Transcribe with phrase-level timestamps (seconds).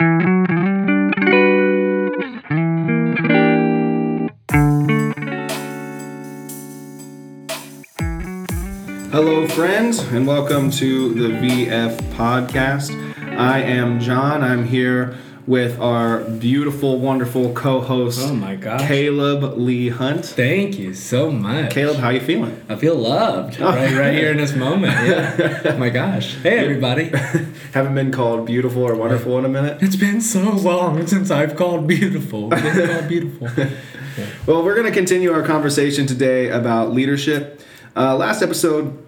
[0.00, 0.06] Hello,
[9.48, 12.90] friends, and welcome to the VF podcast.
[13.36, 14.42] I am John.
[14.42, 18.86] I'm here with our beautiful, wonderful co-host, Oh my gosh.
[18.86, 20.24] Caleb Lee Hunt.
[20.24, 21.72] Thank you so much.
[21.72, 22.60] Caleb, how you feeling?
[22.68, 24.92] I feel loved right, right here in this moment.
[24.92, 25.60] Yeah.
[25.64, 26.34] oh my gosh.
[26.36, 27.04] Hey, everybody.
[27.72, 29.82] Haven't been called beautiful or wonderful in a minute.
[29.82, 32.48] It's been so long since I've called beautiful.
[32.48, 33.48] Been called beautiful.
[34.46, 37.62] Well, we're going to continue our conversation today about leadership.
[37.96, 38.98] Uh, last episode,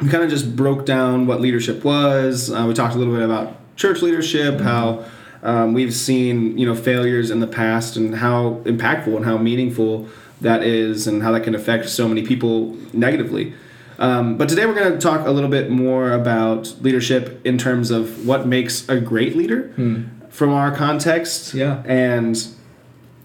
[0.00, 2.50] we kind of just broke down what leadership was.
[2.50, 5.04] Uh, we talked a little bit about church leadership, how
[5.42, 10.08] um, we've seen you know failures in the past, and how impactful and how meaningful
[10.40, 13.52] that is, and how that can affect so many people negatively.
[13.98, 17.90] Um, but today we're going to talk a little bit more about leadership in terms
[17.90, 19.70] of what makes a great leader
[20.30, 21.82] from our context, Yeah.
[21.84, 22.42] and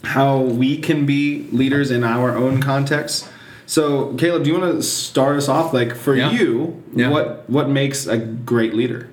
[0.04, 3.28] how we can be leaders in our own context.
[3.66, 5.74] So, Caleb, do you want to start us off?
[5.74, 6.32] Like for Yeah.
[6.32, 7.10] you, Yeah.
[7.10, 9.08] what what makes a great leader?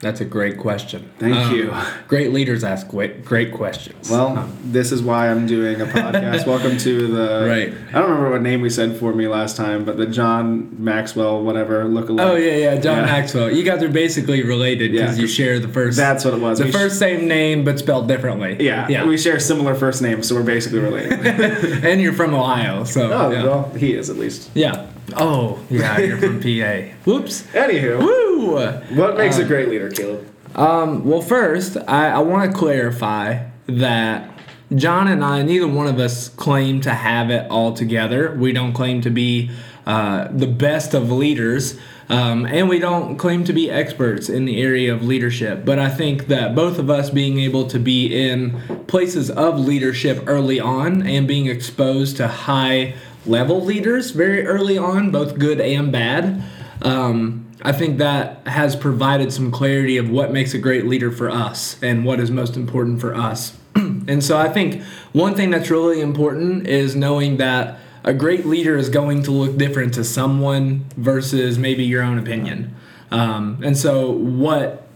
[0.00, 1.10] That's a great question.
[1.18, 1.72] Thank you.
[2.06, 4.10] Great leaders ask great, great questions.
[4.10, 6.46] Well, Um, this is why I'm doing a podcast.
[6.54, 7.72] Welcome to the Right.
[7.94, 11.42] I don't remember what name we said for me last time, but the John Maxwell
[11.42, 12.26] whatever look alike.
[12.26, 13.06] Oh yeah, yeah, John Yeah.
[13.06, 13.50] Maxwell.
[13.50, 15.96] You guys are basically related Yeah, because you 'cause share the first.
[15.96, 16.58] That's what it was.
[16.58, 18.58] the We sh- first same name but spelled differently.
[18.60, 19.06] Yeah, yeah.
[19.06, 21.24] we share similar first names, so we're basically related.
[21.84, 23.44] and you're from Ohio, so oh, yeah.
[23.44, 24.50] well, he is at least.
[24.54, 24.88] yeah.
[25.16, 26.92] Oh yeah, you're from PA.
[27.06, 27.44] Whoops.
[27.54, 28.25] Anywho, Woo.
[28.52, 30.28] What makes a great leader, Caleb?
[30.54, 34.30] Um, well, first, I, I want to clarify that
[34.74, 38.34] John and I, neither one of us claim to have it all together.
[38.36, 39.50] We don't claim to be
[39.86, 44.60] uh, the best of leaders, um, and we don't claim to be experts in the
[44.60, 45.64] area of leadership.
[45.64, 50.24] But I think that both of us being able to be in places of leadership
[50.26, 55.92] early on and being exposed to high level leaders very early on, both good and
[55.92, 56.42] bad.
[56.82, 61.28] Um, I think that has provided some clarity of what makes a great leader for
[61.28, 63.58] us and what is most important for us.
[63.74, 68.76] and so I think one thing that's really important is knowing that a great leader
[68.76, 72.72] is going to look different to someone versus maybe your own opinion.
[73.10, 74.86] Um, and so what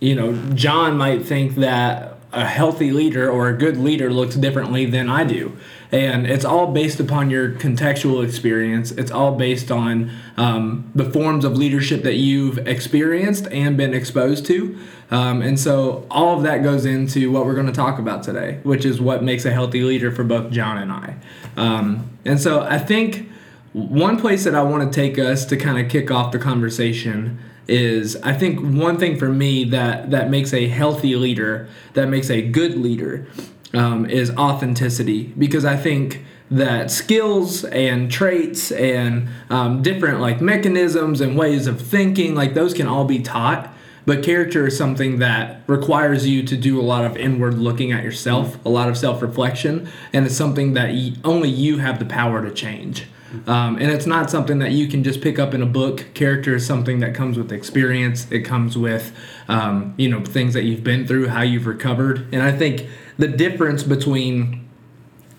[0.00, 4.86] you know, John might think that a healthy leader or a good leader looks differently
[4.86, 5.56] than I do.
[5.92, 8.92] And it's all based upon your contextual experience.
[8.92, 14.46] It's all based on um, the forms of leadership that you've experienced and been exposed
[14.46, 14.78] to.
[15.10, 18.60] Um, and so all of that goes into what we're going to talk about today,
[18.62, 21.16] which is what makes a healthy leader for both John and I.
[21.58, 23.28] Um, and so I think
[23.74, 27.38] one place that I want to take us to kind of kick off the conversation
[27.68, 32.30] is I think one thing for me that that makes a healthy leader, that makes
[32.30, 33.26] a good leader,
[33.74, 41.20] um, is authenticity because I think that skills and traits and um, different like mechanisms
[41.20, 43.72] and ways of thinking like those can all be taught
[44.04, 48.04] but character is something that requires you to do a lot of inward looking at
[48.04, 50.90] yourself a lot of self-reflection and it's something that
[51.24, 53.06] only you have the power to change
[53.46, 56.06] um, and it's not something that you can just pick up in a book.
[56.14, 58.30] Character is something that comes with experience.
[58.30, 59.16] It comes with,
[59.48, 62.28] um, you know, things that you've been through, how you've recovered.
[62.32, 62.86] And I think
[63.18, 64.68] the difference between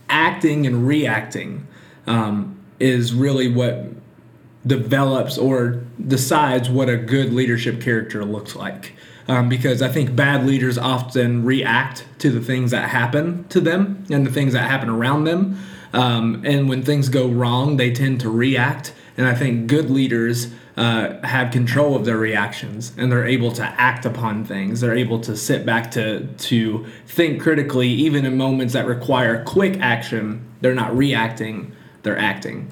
[0.10, 1.68] acting and reacting
[2.08, 3.88] um, is really what
[4.66, 8.94] develops or decides what a good leadership character looks like.
[9.28, 14.04] Um, because I think bad leaders often react to the things that happen to them
[14.10, 15.58] and the things that happen around them.
[15.94, 18.94] Um, and when things go wrong, they tend to react.
[19.16, 23.64] And I think good leaders uh, have control of their reactions and they're able to
[23.64, 24.82] act upon things.
[24.82, 29.80] They're able to sit back to to think critically, even in moments that require quick
[29.80, 30.46] action.
[30.62, 31.74] They're not reacting;
[32.04, 32.72] they're acting.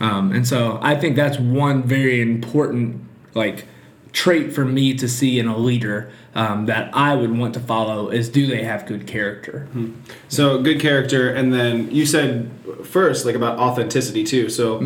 [0.00, 3.02] Um, and so I think that's one very important
[3.34, 3.66] like
[4.12, 8.08] trait for me to see in a leader um, that I would want to follow
[8.10, 9.68] is do they have good character?
[10.28, 12.50] So good character, and then you said
[12.84, 14.48] first like about authenticity too.
[14.48, 14.78] So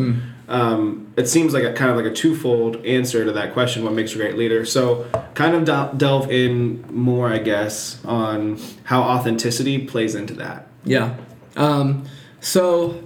[0.47, 3.93] um, it seems like a kind of like a twofold answer to that question: what
[3.93, 4.65] makes a great leader?
[4.65, 10.67] So kind of del- delve in more, I guess, on how authenticity plays into that.
[10.83, 11.17] Yeah.
[11.55, 12.05] Um,
[12.41, 13.01] so,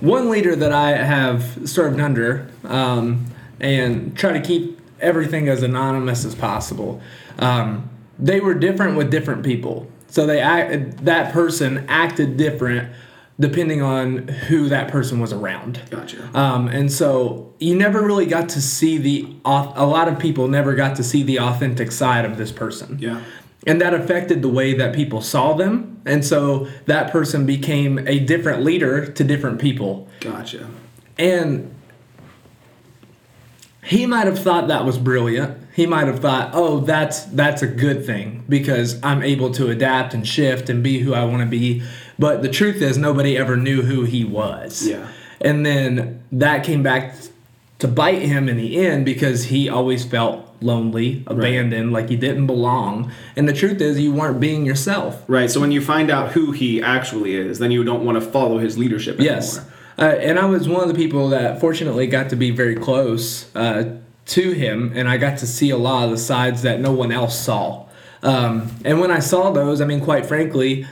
[0.00, 3.26] one leader that I have served under um,
[3.60, 7.00] and try to keep everything as anonymous as possible,
[7.38, 7.88] um,
[8.18, 9.90] they were different with different people.
[10.08, 12.92] So they act, that person acted different
[13.38, 15.80] depending on who that person was around.
[15.90, 16.30] Gotcha.
[16.36, 20.74] Um, and so you never really got to see the a lot of people never
[20.74, 22.98] got to see the authentic side of this person.
[22.98, 23.22] Yeah.
[23.66, 26.00] And that affected the way that people saw them.
[26.06, 30.08] And so that person became a different leader to different people.
[30.20, 30.68] Gotcha.
[31.18, 31.74] And
[33.82, 35.58] he might have thought that was brilliant.
[35.74, 40.14] He might have thought, "Oh, that's that's a good thing because I'm able to adapt
[40.14, 41.82] and shift and be who I want to be."
[42.18, 44.86] But the truth is nobody ever knew who he was.
[44.86, 45.08] Yeah.
[45.40, 47.14] And then that came back
[47.78, 52.46] to bite him in the end because he always felt lonely, abandoned, like he didn't
[52.46, 53.12] belong.
[53.36, 55.22] And the truth is you weren't being yourself.
[55.28, 55.50] Right.
[55.50, 58.58] So when you find out who he actually is, then you don't want to follow
[58.58, 59.36] his leadership anymore.
[59.36, 59.58] Yes.
[59.98, 63.54] Uh, and I was one of the people that fortunately got to be very close
[63.54, 63.96] uh,
[64.26, 67.12] to him, and I got to see a lot of the sides that no one
[67.12, 67.86] else saw.
[68.22, 70.86] Um, and when I saw those, I mean, quite frankly,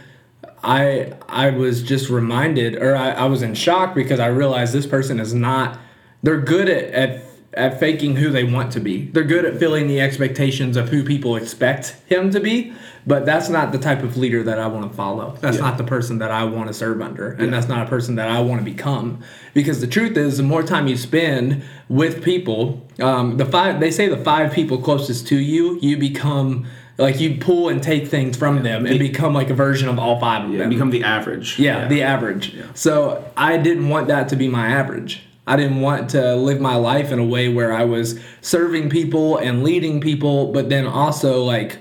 [0.64, 4.86] I I was just reminded, or I, I was in shock because I realized this
[4.86, 5.78] person is not.
[6.22, 7.24] They're good at, at
[7.56, 9.06] at faking who they want to be.
[9.06, 12.72] They're good at filling the expectations of who people expect him to be,
[13.06, 15.36] but that's not the type of leader that I want to follow.
[15.40, 15.62] That's Yeah.
[15.64, 18.28] not the person that I want to serve under, and that's not a person that
[18.28, 19.20] I want to become.
[19.52, 23.90] Because the truth is, the more time you spend with people, um, the five they
[23.92, 26.66] say the five people closest to you, you become
[26.98, 30.18] like you pull and take things from them and become like a version of all
[30.20, 30.68] five of them.
[30.70, 31.58] become the average.
[31.58, 32.54] Yeah, the average.
[32.74, 35.22] So I didn't want that to be my average.
[35.46, 39.36] I didn't want to live my life in a way where I was serving people
[39.36, 41.78] and leading people, but then also like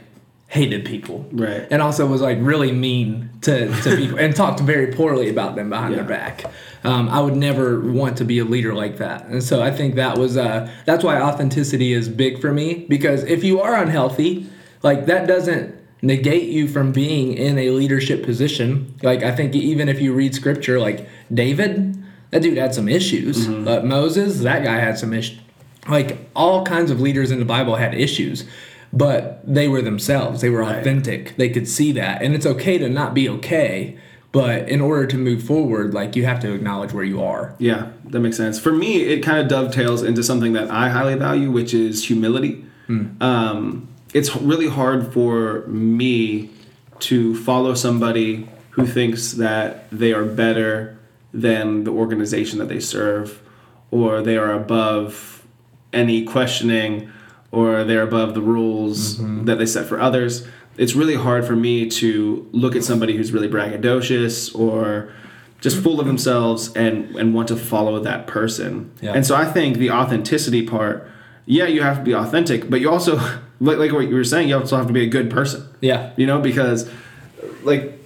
[0.48, 1.26] hated people.
[1.32, 1.66] Right.
[1.72, 5.70] And also was like really mean to, to people and talked very poorly about them
[5.70, 6.02] behind Yeah.
[6.02, 6.44] their back.
[6.84, 9.26] Um, I would never want to be a leader like that.
[9.28, 13.24] And so I think that was uh, that's why authenticity is big for me because
[13.24, 14.50] if you are unhealthy,
[14.84, 18.94] like that doesn't negate you from being in a leadership position.
[19.02, 21.98] Like I think even if you read scripture, like David,
[22.32, 23.48] that dude had some issues.
[23.48, 25.40] But Moses, that guy had some issues.
[25.88, 28.46] Like all kinds of leaders in the Bible had issues,
[28.92, 30.42] but they were themselves.
[30.42, 30.78] They were Right.
[30.80, 31.36] authentic.
[31.38, 33.98] They could see that, and it's okay to not be okay.
[34.32, 37.54] But in order to move forward, like you have to acknowledge where you are.
[37.60, 38.60] Yeah, that makes sense.
[38.60, 42.66] For me, it kind of dovetails into something that I highly value, which is humility.
[43.22, 46.50] Um, it's really hard for me
[47.00, 50.98] to follow somebody who thinks that they are better
[51.34, 53.42] than the organization that they serve,
[53.92, 55.46] or they are above
[55.92, 57.12] any questioning,
[57.52, 59.46] or they're above the rules mm-hmm.
[59.46, 60.48] that they set for others.
[60.78, 65.12] It's really hard for me to look at somebody who's really braggadocious or
[65.62, 68.92] just full of themselves and and want to follow that person.
[69.02, 69.14] Yeah.
[69.14, 71.08] And so I think the authenticity part,
[71.46, 73.20] yeah, you have to be authentic, but you also
[73.60, 75.68] like, like what you were saying, you also have to be a good person.
[75.82, 76.12] Yeah.
[76.18, 76.90] You know, because
[77.64, 78.00] like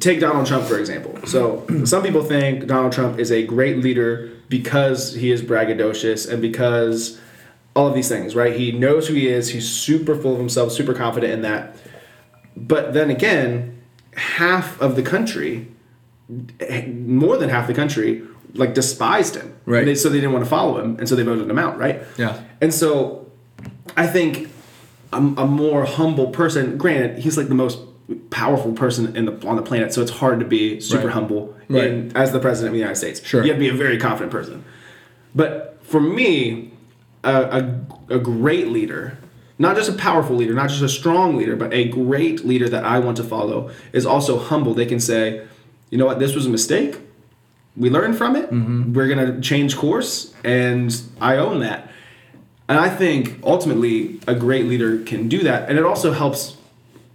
[0.00, 1.18] take Donald Trump for example.
[1.26, 6.42] So some people think Donald Trump is a great leader because he is braggadocious and
[6.42, 7.20] because
[7.74, 8.54] all of these things, right?
[8.54, 9.50] He knows who he is.
[9.50, 11.76] He's super full of himself, super confident in that.
[12.56, 13.80] But then again,
[14.16, 15.68] half of the country,
[16.88, 18.22] more than half the country,
[18.54, 19.54] like despised him.
[19.66, 19.84] Right.
[19.84, 22.02] They, so they didn't want to follow him, and so they voted him out, right?
[22.18, 22.42] Yeah.
[22.60, 23.30] And so,
[23.96, 24.49] I think
[25.12, 26.76] a, a more humble person.
[26.78, 27.78] Granted, he's like the most
[28.30, 31.12] powerful person in the on the planet, so it's hard to be super Right.
[31.14, 31.84] humble Right.
[31.84, 33.24] in, as the president of the United States.
[33.24, 33.42] Sure.
[33.42, 34.64] you have to be a very confident person.
[35.34, 36.72] But for me,
[37.22, 37.74] a,
[38.10, 39.16] a, a great leader,
[39.58, 42.84] not just a powerful leader, not just a strong leader, but a great leader that
[42.84, 44.74] I want to follow is also humble.
[44.74, 45.46] They can say,
[45.90, 46.98] you know what, this was a mistake.
[47.76, 48.50] We learned from it.
[48.50, 48.92] Mm-hmm.
[48.92, 51.88] We're going to change course, and I own that.
[52.70, 55.68] And I think ultimately a great leader can do that.
[55.68, 56.56] And it also helps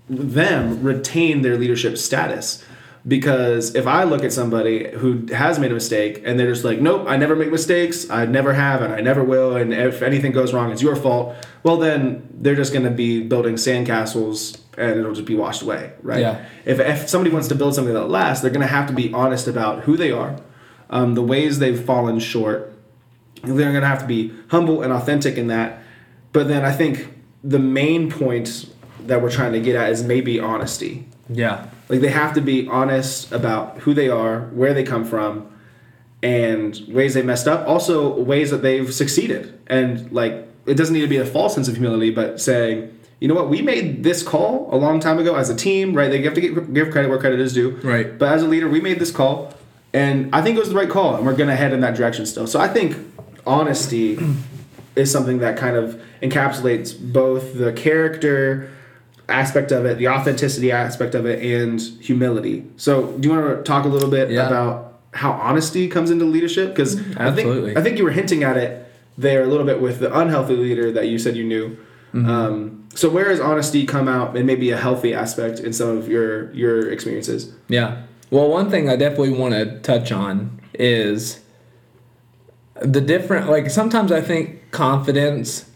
[0.10, 2.62] them retain their leadership status.
[3.08, 6.82] Because if I look at somebody who has made a mistake and they're just like,
[6.82, 10.34] nope, I never make mistakes, I never have, and I never will, and if anything
[10.34, 15.00] goes wrong, it's your fault, well, then they're just going to be building sandcastles and
[15.00, 16.20] it'll just be washed away, right?
[16.20, 16.46] Yeah.
[16.66, 19.14] If, if somebody wants to build something that lasts, they're going to have to be
[19.14, 20.36] honest about who they are,
[20.90, 22.75] um, the ways they've fallen short,
[23.46, 25.82] they're going to have to be humble and authentic in that.
[26.32, 28.70] But then I think the main point
[29.02, 31.08] that we're trying to get at is maybe honesty.
[31.30, 31.68] Yeah.
[31.90, 35.52] Like they have to be honest about who they are, where they come from,
[36.24, 37.68] and ways they messed up.
[37.68, 39.60] Also ways that they've succeeded.
[39.68, 43.28] And like it doesn't need to be a false sense of humility, but saying, you
[43.28, 46.10] know what, we made this call a long time ago as a team, right?
[46.10, 47.72] They have to give, give credit where credit is due.
[47.78, 48.18] Right.
[48.18, 49.54] But as a leader, we made this call,
[49.94, 52.26] and I think it was the right call, and we're gonna head in that direction
[52.26, 52.48] still.
[52.48, 52.98] So I think
[53.46, 54.18] honesty
[54.96, 58.70] is something that kind of encapsulates both the character
[59.28, 62.66] aspect of it, the authenticity aspect of it, and humility.
[62.78, 64.48] So, do you want to talk a little bit Yeah.
[64.48, 66.70] about how honesty comes into leadership?
[66.70, 68.86] Because I think I think you were hinting at it
[69.18, 71.70] there a little bit with the unhealthy leader that you said you knew.
[72.14, 72.30] Mm-hmm.
[72.30, 76.08] Um, so, where has honesty come out and maybe a healthy aspect in some of
[76.08, 77.52] your your experiences?
[77.68, 78.04] Yeah.
[78.32, 81.40] Well, one thing I definitely want to touch on is
[82.82, 85.70] the different, like, sometimes I think confidence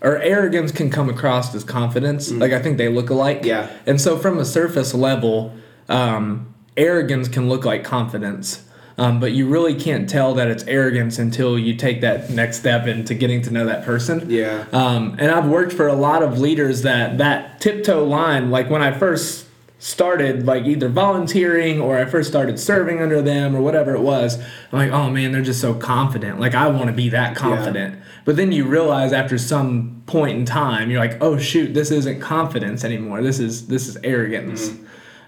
[0.00, 2.30] or arrogance can come across as confidence.
[2.30, 3.40] Like, I think they look alike.
[3.44, 3.68] Yeah.
[3.86, 5.52] And so, from a surface level,
[5.88, 8.64] um, arrogance can look like confidence.
[8.98, 12.88] Um, but you really can't tell that it's arrogance until you take that next step
[12.88, 14.28] into getting to know that person.
[14.28, 14.64] Yeah.
[14.72, 18.82] Um, and I've worked for a lot of leaders that that tiptoe line, like when
[18.82, 19.46] I first
[19.78, 24.38] started, like either volunteering or I first started serving under them or whatever it was,
[24.72, 26.40] I'm like, oh man, they're just so confident.
[26.40, 28.00] Like I want to be that confident.
[28.24, 32.20] But then you realize after some point in time, you're like, oh shoot, this isn't
[32.20, 33.22] confidence anymore.
[33.22, 34.72] This is this is arrogance.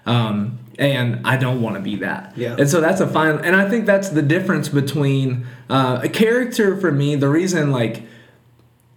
[0.05, 2.33] Um, and I don't want to be that.
[2.35, 2.55] Yeah.
[2.57, 6.75] And so that's a fine, and I think that's the difference between uh, a character
[6.75, 7.15] for me.
[7.15, 8.03] The reason, like,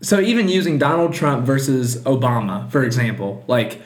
[0.01, 3.83] so even using Donald Trump versus Obama, for example, like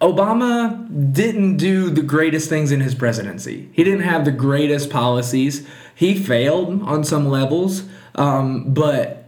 [0.00, 3.68] Obama didn't do the greatest things in his presidency.
[3.72, 5.66] He didn't have the greatest policies.
[5.94, 7.84] He failed on some levels,
[8.14, 9.24] um, but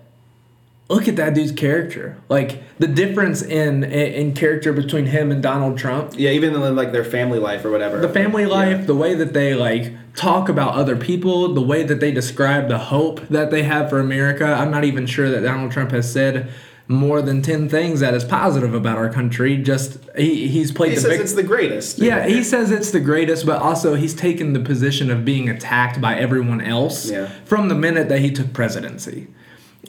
[0.91, 2.19] look at that dude's character.
[2.29, 6.93] Like the difference in in character between him and Donald Trump Yeah, even in like
[6.93, 8.01] their family life or whatever.
[8.01, 8.49] the family Yeah.
[8.49, 12.69] life, the way that they like talk about other people, the way that they describe
[12.69, 14.45] the hope that they have for America.
[14.47, 16.49] I'm not even sure that Donald Trump has said
[16.91, 19.59] more than 10 things that is positive about our country.
[19.59, 21.99] Just he, he's played He the says vic- it's the greatest.
[21.99, 26.01] yeah, he says it's the greatest, but also he's taken the position of being attacked
[26.01, 27.27] by everyone else Yeah.
[27.45, 29.27] from the minute that he took presidency.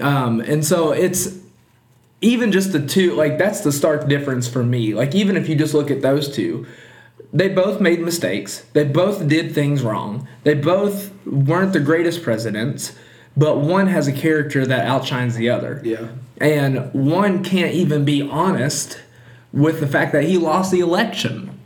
[0.01, 1.37] Um, and so it's
[2.21, 4.93] even just the two, like, that's the stark difference for me.
[4.93, 6.65] Like, even if you just look at those two,
[7.31, 8.65] they both made mistakes.
[8.73, 10.27] They both did things wrong.
[10.43, 12.91] They both weren't the greatest presidents,
[13.37, 15.81] but one has a character that outshines the other.
[15.85, 16.07] Yeah.
[16.39, 18.99] And one can't even be honest
[19.51, 21.59] with the fact that he lost the election.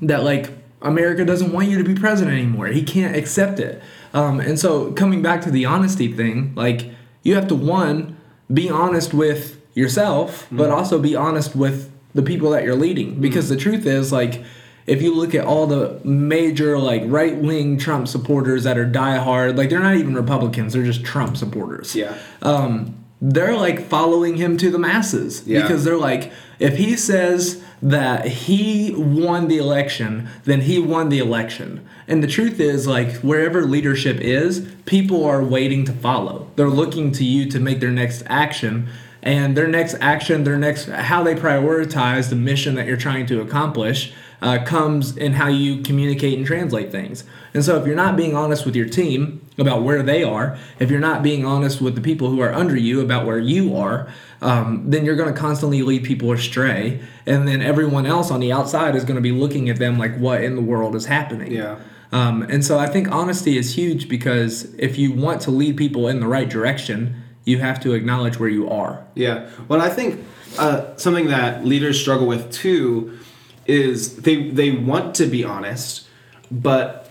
[0.00, 0.50] That, like,
[0.80, 2.66] America doesn't want you to be president anymore.
[2.68, 3.82] He can't accept it.
[4.12, 6.90] Um, and so, coming back to the honesty thing, like,
[7.22, 8.16] you have to, one,
[8.52, 13.20] be honest with yourself, but also be honest with the people that you're leading.
[13.20, 14.42] Because the truth is, like,
[14.86, 19.56] if you look at all the major like right wing Trump supporters that are diehard,
[19.56, 22.16] like they're not even Republicans, they're just Trump supporters Yeah.
[22.42, 25.62] um, they're like following him to the masses Yeah.
[25.62, 31.20] because they're like, if he says that he won the election, then he won the
[31.20, 31.86] election.
[32.08, 36.50] And the truth is, like, wherever leadership is, people are waiting to follow.
[36.56, 38.88] They're looking to you to make their next action.
[39.22, 43.40] And their next action, their next, how they prioritize the mission that you're trying to
[43.40, 47.22] accomplish uh, comes in how you communicate and translate things.
[47.54, 50.90] And so, if you're not being honest with your team about where they are, if
[50.90, 54.08] you're not being honest with the people who are under you about where you are,
[54.40, 57.00] um, then you're going to constantly lead people astray.
[57.26, 60.16] And then everyone else on the outside is going to be looking at them like,
[60.16, 61.52] what in the world is happening?
[61.52, 61.78] Yeah.
[62.12, 66.08] Um, and so, I think honesty is huge because if you want to lead people
[66.08, 69.04] in the right direction, you have to acknowledge where you are.
[69.14, 69.48] Yeah.
[69.68, 70.22] Well, I think
[70.58, 73.18] uh, something that leaders struggle with too
[73.66, 76.06] is they they want to be honest,
[76.50, 77.01] but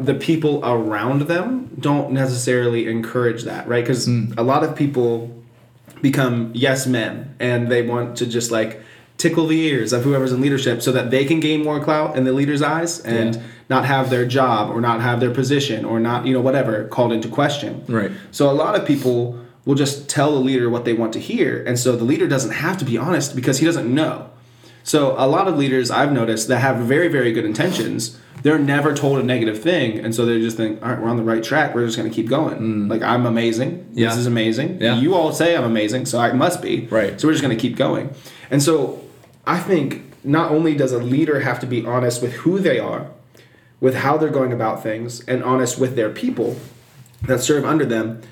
[0.00, 3.84] the people around them don't necessarily encourage that, right?
[3.84, 4.32] Because hmm.
[4.36, 5.42] a lot of people
[6.00, 8.80] become yes men and they want to just like
[9.18, 12.24] tickle the ears of whoever's in leadership so that they can gain more clout in
[12.24, 13.42] the leader's eyes and Yeah.
[13.68, 17.12] not have their job or not have their position or not you know whatever called
[17.12, 18.10] into question Right.
[18.32, 21.62] so a lot of people will just tell the leader what they want to hear,
[21.64, 24.28] and so the leader doesn't have to be honest because he doesn't know.
[24.82, 28.94] So a lot of leaders I've noticed that have very very good intentions, they're never
[28.94, 31.42] told a negative thing, and so they just think, all right, we're on the right
[31.42, 31.74] track.
[31.74, 32.58] We're just going to keep going.
[32.58, 32.90] Mm.
[32.90, 33.88] Like I'm amazing.
[33.92, 34.08] Yeah.
[34.08, 34.80] This is amazing.
[34.80, 34.98] Yeah.
[34.98, 36.86] You all say I'm amazing, so I must be.
[36.86, 37.20] Right.
[37.20, 38.14] So we're just going to keep going.
[38.50, 39.02] And so
[39.46, 43.08] I think not only does a leader have to be honest with who they are,
[43.80, 46.56] with how they're going about things, and honest with their people
[47.22, 48.22] that serve under them,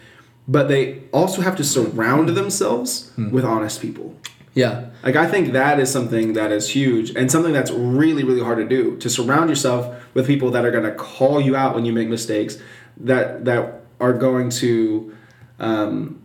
[0.49, 3.31] but they also have to surround themselves mm.
[3.31, 4.17] with honest people.
[4.55, 4.87] Yeah.
[5.03, 8.59] Like I think that is something that is huge and something that's really really hard
[8.59, 11.85] to do to surround yourself with people that are going to call you out when
[11.85, 12.59] you make mistakes
[12.99, 15.15] that that are going to
[15.59, 16.21] um,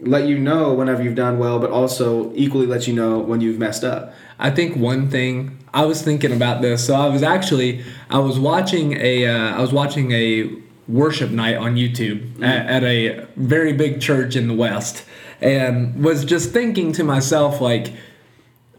[0.00, 3.58] let you know whenever you've done well but also equally let you know when you've
[3.58, 4.12] messed up.
[4.38, 6.86] I think one thing I was thinking about this.
[6.86, 10.50] So I was actually I was watching a uh, I was watching a
[10.88, 15.04] worship night on YouTube at, at a very big church in the West,
[15.40, 17.92] and was just thinking to myself like,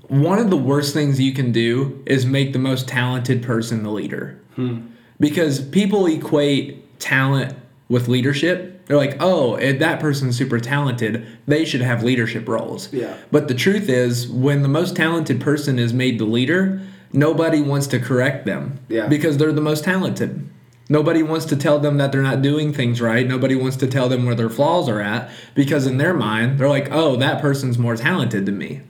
[0.07, 3.91] one of the worst things you can do is make the most talented person the
[3.91, 4.39] leader.
[4.55, 4.87] Hmm.
[5.19, 7.57] Because people equate talent
[7.89, 8.85] with leadership.
[8.85, 12.91] They're like, oh, if that person's super talented, they should have leadership roles.
[12.93, 13.17] Yeah.
[13.31, 17.87] But the truth is, when the most talented person is made the leader, nobody wants
[17.87, 18.79] to correct them.
[18.87, 19.07] Yeah.
[19.07, 20.47] Because they're the most talented.
[20.89, 23.27] Nobody wants to tell them that they're not doing things right.
[23.27, 26.69] Nobody wants to tell them where their flaws are at because in their mind, they're
[26.69, 28.81] like, oh, that person's more talented than me.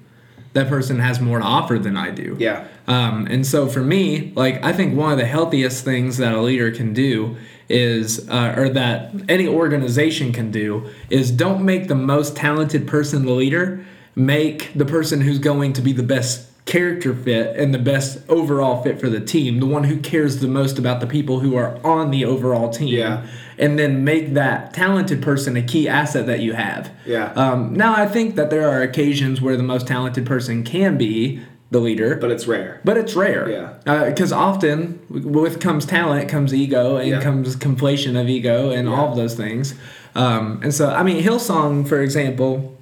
[0.53, 2.35] That person has more to offer than I do.
[2.39, 2.67] Yeah.
[2.87, 6.41] Um, and so for me, like I think one of the healthiest things that a
[6.41, 7.37] leader can do
[7.69, 13.25] is, uh, or that any organization can do, is don't make the most talented person
[13.25, 13.85] the leader.
[14.15, 18.83] Make the person who's going to be the best character fit and the best overall
[18.83, 21.79] fit for the team, the one who cares the most about the people who are
[21.83, 22.89] on the overall team.
[22.89, 23.25] Yeah.
[23.57, 26.91] And then make that talented person a key asset that you have.
[27.07, 27.31] Yeah.
[27.33, 31.41] Um, now I think that there are occasions where the most talented person can be
[31.71, 32.79] the leader, But it's rare.
[32.85, 33.49] but it's rare.
[33.49, 34.05] Yeah.
[34.09, 37.21] Because often with comes talent, comes ego, and Yeah.
[37.21, 39.73] comes conflation of ego, and all of those things.
[40.15, 42.73] Um, and so, I mean, Hillsong, for example,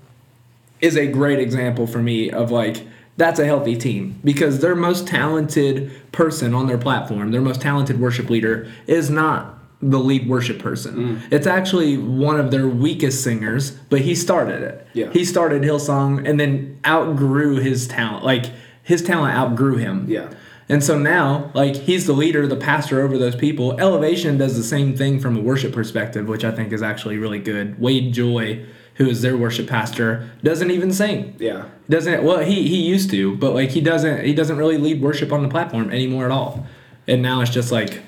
[0.82, 2.86] is a great example for me of like
[3.18, 8.00] that's a healthy team because their most talented person on their platform, their most talented
[8.00, 10.96] worship leader, is not the lead worship person.
[10.96, 11.22] Mm.
[11.32, 14.88] It's actually one of their weakest singers, but he started it.
[14.94, 15.12] Yeah.
[15.12, 18.24] He started Hillsong and then outgrew his talent.
[18.24, 18.46] Like
[18.84, 20.06] his talent outgrew him.
[20.10, 20.34] Yeah.
[20.68, 23.80] And so now, like he's the leader, the pastor over those people.
[23.80, 27.40] Elevation does the same thing from a worship perspective, which I think is actually really
[27.40, 27.80] good.
[27.80, 31.36] Wade Joye, who is their worship pastor, doesn't even sing.
[31.38, 31.66] Yeah.
[31.90, 35.32] Doesn't well he he used to, but like he doesn't he doesn't really lead worship
[35.32, 36.66] on the platform anymore at all.
[37.08, 38.02] And now it's just like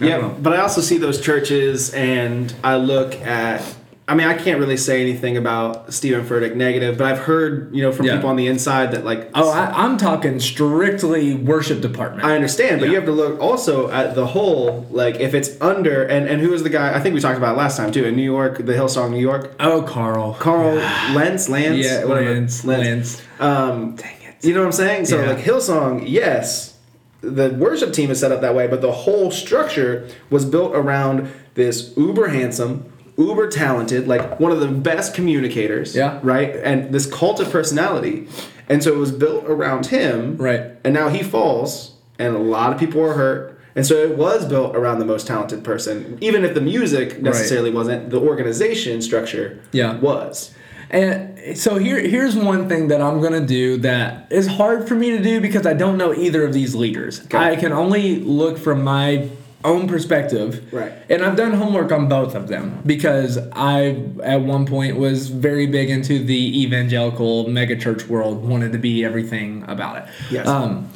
[0.00, 3.62] I Yeah, but I also see those churches and I look at
[4.08, 7.82] I mean, I can't really say anything about Stephen Furtick negative, but I've heard, you
[7.82, 8.14] know, from Yeah.
[8.14, 12.24] people on the inside that like Oh, I, I'm talking strictly worship department.
[12.24, 12.90] I understand, but Yeah.
[12.90, 14.86] you have to look also at the whole.
[14.92, 16.94] Like, if it's under, and and who was the guy?
[16.94, 19.18] I think we talked about it last time too in New York, the Hillsong New
[19.18, 19.52] York.
[19.58, 20.34] oh, Carl.
[20.38, 20.76] Carl
[21.12, 22.32] Lentz, Lance, Yeah, whatever.
[22.32, 22.64] Lance.
[22.64, 23.22] Lance.
[23.40, 24.44] Um, Dang it.
[24.46, 25.06] you know what I'm saying?
[25.06, 25.30] So Yeah.
[25.32, 26.74] like Hillsong, yes,
[27.22, 31.28] the worship team is set up that way, but the whole structure was built around
[31.54, 32.84] this uber handsome,
[33.16, 35.94] uber talented, like one of the best communicators.
[35.94, 36.20] Yeah.
[36.22, 36.54] Right?
[36.56, 38.28] And this cult of personality.
[38.68, 40.36] And so it was built around him.
[40.36, 40.62] Right.
[40.84, 43.60] And now he falls, and a lot of people are hurt.
[43.74, 47.70] And so it was built around the most talented person, even if the music necessarily
[47.70, 48.10] wasn't.
[48.10, 49.98] The organization structure Yeah.
[49.98, 50.52] was.
[50.90, 55.10] And so here, here's one thing that I'm gonna do that is hard for me
[55.10, 57.20] to do because I don't know either of these leaders.
[57.24, 57.36] Okay.
[57.36, 59.28] I can only look from my
[59.64, 60.72] own perspective.
[60.72, 60.92] Right.
[61.08, 65.66] And I've done homework on both of them because I, at one point, was very
[65.66, 70.08] big into the evangelical megachurch world, wanted to be everything about it.
[70.30, 70.46] Yes.
[70.46, 70.88] Um,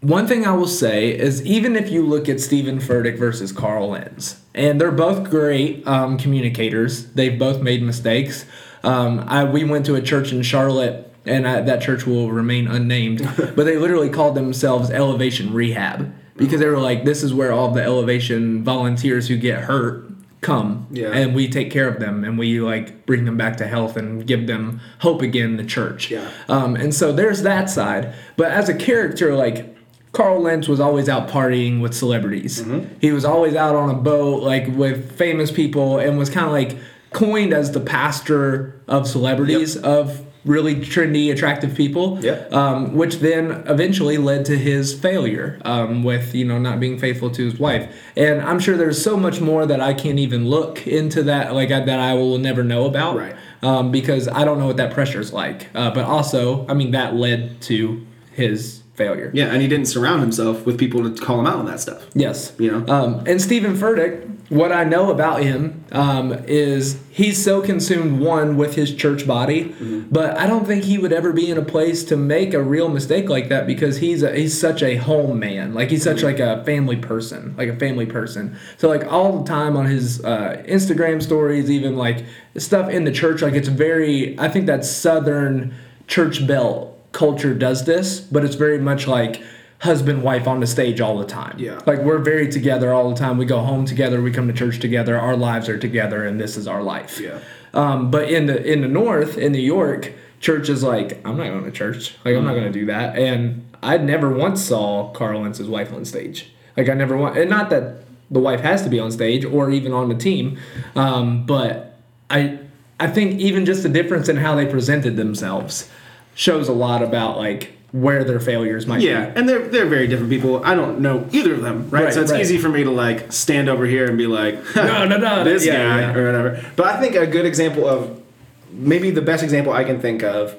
[0.00, 3.90] one thing I will say is even if you look at Stephen Furtick versus Carl
[3.90, 8.46] Lentz, and they're both great um, communicators, they've both made mistakes.
[8.84, 12.68] Um, I, we went to a church in Charlotte, and I, that church will remain
[12.68, 17.52] unnamed, but they literally called themselves Elevation Rehab because they were like, this is where
[17.52, 20.06] all the Elevation volunteers who get hurt
[20.40, 21.08] come Yeah.
[21.08, 24.24] and we take care of them and we like bring them back to health and
[24.24, 26.28] give them hope again the church Yeah.
[26.48, 28.14] um, and so there's that side.
[28.36, 29.76] But as a character, like
[30.12, 32.64] Carl Lentz was always out partying with celebrities.
[33.00, 36.52] He was always out on a boat, like with famous people, and was kind of
[36.52, 36.76] like
[37.12, 42.18] coined as the pastor of celebrities of really trendy, attractive people.
[42.22, 42.52] Yep.
[42.52, 47.30] Um, which then eventually led to his failure um, with you know not being faithful
[47.30, 47.94] to his wife.
[48.16, 51.70] And I'm sure there's so much more that I can't even look into that like
[51.70, 53.36] I, that I will never know about Right.
[53.62, 55.68] um, because I don't know what that pressure is like.
[55.74, 59.30] Uh, but also, I mean, that led to his failure.
[59.34, 62.06] Yeah, and he didn't surround himself with people to call him out on that stuff.
[62.14, 62.52] Yes.
[62.58, 62.92] You know?
[62.92, 68.56] Um, and Stephen Furtick, what I know about him um, is he's so consumed, one,
[68.56, 69.74] with his church body,
[70.10, 72.88] but I don't think he would ever be in a place to make a real
[72.88, 75.74] mistake like that because he's a, he's such a home man.
[75.74, 78.56] Like he's such like a family person, like a family person.
[78.78, 82.24] So like all the time on his uh, Instagram stories, even like
[82.56, 85.74] stuff in the church, like it's very, I think that Southern
[86.06, 89.42] church belt culture does this, but it's very much like
[89.80, 91.56] husband wife on the stage all the time.
[91.58, 91.80] Yeah.
[91.86, 93.38] Like we're very together all the time.
[93.38, 94.20] We go home together.
[94.20, 95.18] We come to church together.
[95.18, 97.20] Our lives are together, and this is our life.
[97.20, 97.38] Yeah.
[97.74, 101.48] Um, but in the in the north, in New York, church is like I'm not
[101.48, 102.16] going to church.
[102.24, 103.16] Like I'm not going to do that.
[103.16, 106.52] And I never once saw Carl Lentz's wife on stage.
[106.76, 109.70] Like I never want, and not that the wife has to be on stage or
[109.70, 110.58] even on the team,
[110.96, 111.98] um, but
[112.30, 112.58] I
[112.98, 115.88] I think even just the difference in how they presented themselves
[116.34, 120.30] shows a lot about like where their failures might Yeah, and they're they're very different
[120.30, 120.64] people.
[120.64, 122.04] I don't know either of them, right?
[122.04, 122.40] Right, so it's right.
[122.40, 125.66] easy for me to like stand over here and be like, No, no, no, this
[125.66, 126.14] yeah, guy yeah.
[126.14, 126.72] or whatever.
[126.76, 128.22] But I think a good example of
[128.70, 130.54] maybe the best example I can think of,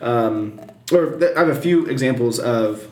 [0.00, 0.60] um,
[0.92, 2.88] or th- I have a few examples of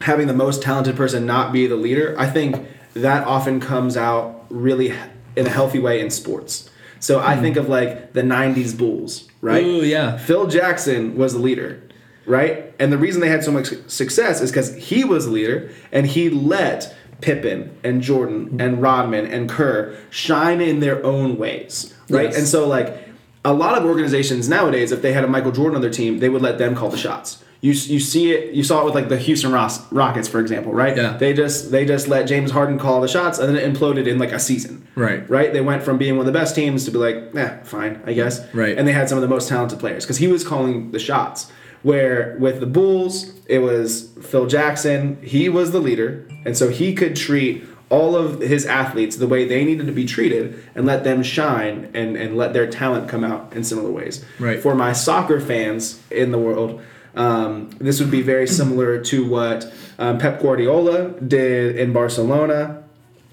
[0.00, 2.14] having the most talented person not be the leader.
[2.18, 4.94] I think that often comes out really
[5.36, 6.70] in a healthy way in sports.
[7.00, 9.64] So I think of like the '90s Bulls, right?
[9.64, 10.16] Ooh, yeah.
[10.16, 11.82] Phil Jackson was the leader,
[12.26, 12.72] right?
[12.78, 16.06] And the reason they had so much success is because he was the leader and
[16.06, 22.24] he let Pippen and Jordan and Rodman and Kerr shine in their own ways, right?
[22.24, 22.38] Yes.
[22.38, 22.98] And so, like,
[23.44, 26.28] a lot of organizations nowadays, if they had a Michael Jordan on their team, they
[26.28, 27.42] would let them call the shots.
[27.60, 30.72] You, you see it you saw it with like the Houston Ross, Rockets for example
[30.74, 31.16] right Yeah.
[31.16, 34.18] they just they just let James Harden call the shots and then it imploded in
[34.18, 35.26] like a season Right.
[35.30, 38.02] right they went from being one of the best teams to be like eh fine
[38.04, 38.76] I guess Right.
[38.76, 41.50] and they had some of the most talented players because he was calling the shots.
[41.84, 45.22] Where with the Bulls, it was Phil Jackson.
[45.22, 49.46] He was the leader, and so he could treat all of his athletes the way
[49.46, 53.22] they needed to be treated and let them shine and, and let their talent come
[53.22, 54.24] out in similar ways.
[54.40, 54.60] Right.
[54.60, 56.82] For my soccer fans in the world,
[57.14, 62.84] um, this would be very similar to what um, Pep Guardiola did in Barcelona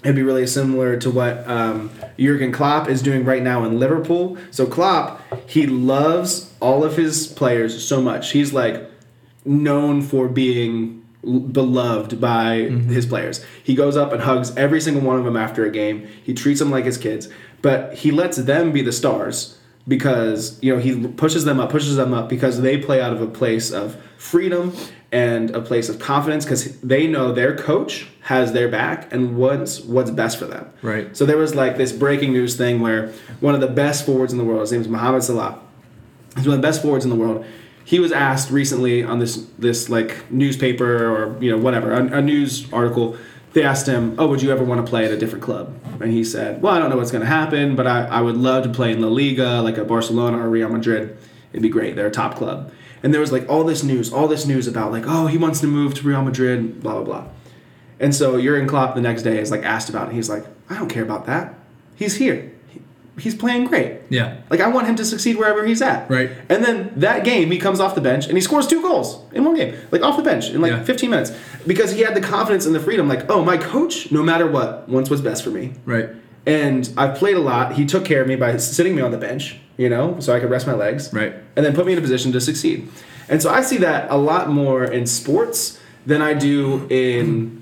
[0.02, 4.36] It'd be really similar to what um, Jurgen Klopp is doing right now in Liverpool.
[4.50, 8.30] So Klopp, he loves all of his players so much.
[8.30, 8.88] He's like
[9.44, 12.88] known for being beloved by mm-hmm.
[12.88, 13.44] his players.
[13.62, 16.08] He goes up and hugs every single one of them after a game.
[16.22, 17.28] He treats them like his kids,
[17.60, 21.96] but he lets them be the stars because you know he pushes them up, pushes
[21.96, 24.72] them up because they play out of a place of freedom
[25.10, 29.80] and a place of confidence because they know their coach has their back and what's
[29.80, 30.72] what's best for them.
[30.80, 31.14] Right.
[31.16, 34.38] So there was like this breaking news thing where one of the best forwards in
[34.38, 35.60] the world, his name is Mohamed Salah.
[36.36, 37.44] He's one of the best forwards in the world.
[37.84, 42.22] He was asked recently on this this like newspaper or you know whatever a, a
[42.22, 43.16] news article.
[43.52, 46.10] They asked him, "Oh, would you ever want to play at a different club?" And
[46.10, 48.62] he said, "Well, I don't know what's going to happen, but I, I would love
[48.64, 51.18] to play in La Liga, like a Barcelona or Real Madrid.
[51.52, 51.96] It'd be great.
[51.96, 54.92] They're a top club." And there was like all this news, all this news about
[54.92, 57.24] like, "Oh, he wants to move to Real Madrid," blah blah blah.
[58.00, 60.14] And so Jurgen Klopp the next day is like asked about it.
[60.14, 61.54] He's like, "I don't care about that.
[61.96, 62.51] He's here.
[63.22, 64.36] He, he's playing great." Yeah.
[64.50, 66.10] Like I want him to succeed wherever he's at.
[66.10, 66.30] Right.
[66.48, 69.44] And then that game he comes off the bench and he scores two goals in
[69.44, 69.74] one game.
[69.90, 70.82] Like off the bench in like Yeah.
[70.84, 71.32] 15 minutes.
[71.66, 74.88] Because he had the confidence and the freedom, like, oh my coach, no matter what,
[74.88, 75.74] wants what's best for me.
[75.84, 76.08] Right.
[76.44, 77.74] And I've played a lot.
[77.74, 80.40] He took care of me by sitting me on the bench, you know, so I
[80.40, 81.12] could rest my legs.
[81.12, 81.34] Right.
[81.54, 82.88] And then put me in a position to succeed.
[83.28, 87.61] And so I see that a lot more in sports than I do in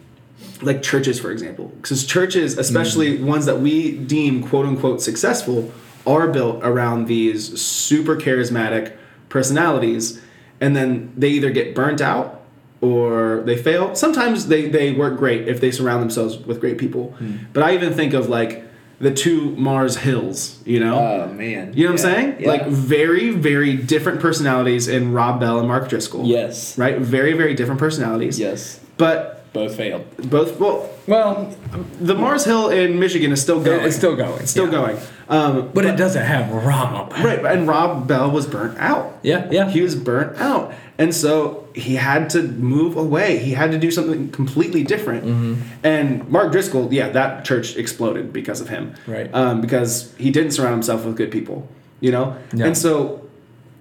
[0.62, 1.68] like churches, for example.
[1.80, 3.24] Because churches, especially mm.
[3.24, 5.72] ones that we deem quote unquote successful,
[6.06, 8.96] are built around these super charismatic
[9.28, 10.20] personalities.
[10.60, 12.42] And then they either get burnt out
[12.80, 13.94] or they fail.
[13.94, 17.12] Sometimes they, they work great if they surround themselves with great people.
[17.12, 17.36] Hmm.
[17.52, 18.64] But I even think of like
[19.00, 20.98] the two Mars Hills, you know?
[20.98, 21.72] Oh man.
[21.74, 22.40] You know what I'm saying?
[22.40, 22.48] yeah.
[22.48, 26.26] Like very, very different personalities in Rob Bell and Mark Driscoll.
[26.26, 26.76] Yes.
[26.76, 26.98] Right?
[26.98, 28.38] Very, very different personalities.
[28.38, 28.80] Yes.
[28.98, 30.04] But Both failed.
[30.30, 31.52] both, well, Well,
[32.00, 33.84] the Mars Hill in Michigan is still going.
[33.84, 34.40] it's still going.
[34.42, 34.70] It's still yeah.
[34.70, 34.98] going.
[35.28, 37.12] Um, But it doesn't have Rob.
[37.14, 37.44] right.
[37.44, 39.18] And Rob Bell was burnt out.
[39.22, 39.48] Yeah.
[39.50, 39.68] Yeah.
[39.68, 40.72] He was burnt out.
[40.98, 43.38] And so he had to move away.
[43.38, 45.24] He had to do something completely different.
[45.24, 45.62] Mm-hmm.
[45.82, 48.94] And Mark Driscoll, yeah, that church exploded because of him.
[49.06, 49.32] Right.
[49.34, 51.66] Um, because he didn't surround himself with good people,
[52.00, 52.36] you know?
[52.52, 52.66] Yeah.
[52.66, 53.26] And so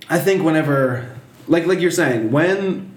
[0.09, 1.09] I think whenever,
[1.47, 2.89] like, like you're saying, when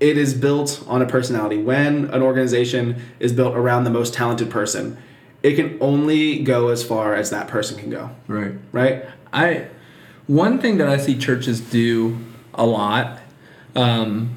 [0.00, 4.50] it is built on a personality, when an organization is built around the most talented
[4.50, 4.98] person,
[5.42, 8.52] it can only go as far as that person can go, right.
[8.72, 9.06] right?
[9.32, 9.68] I
[10.26, 12.18] one thing that I see churches do
[12.54, 13.20] a lot
[13.76, 14.36] um,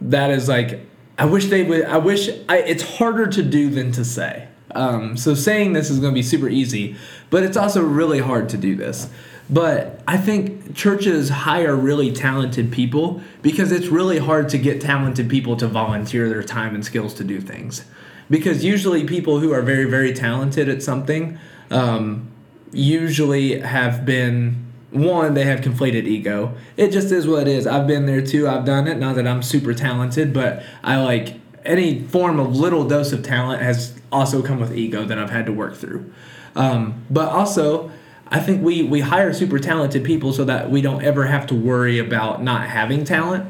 [0.00, 0.80] that is like
[1.18, 4.48] I wish they would I wish I, it's harder to do than to say.
[4.74, 6.96] Um, so saying this is going to be super easy,
[7.30, 9.08] but it's also really hard to do this.
[9.48, 15.28] But I think churches hire really talented people because it's really hard to get talented
[15.28, 17.84] people to volunteer their time and skills to do things.
[18.28, 21.38] Because usually people who are very very talented at something
[21.70, 22.28] um,
[22.72, 26.56] usually have been one they have conflated ego.
[26.76, 27.66] It just is what it is.
[27.68, 28.48] I've been there too.
[28.48, 28.98] I've done it.
[28.98, 33.60] Not that i'm super talented but i like any form of little dose of talent
[33.62, 36.12] has also come with ego that i've had to work through.
[36.56, 37.92] Um, but also
[38.28, 41.54] i think we we hire super talented people so that we don't ever have to
[41.54, 43.44] worry about not having talent.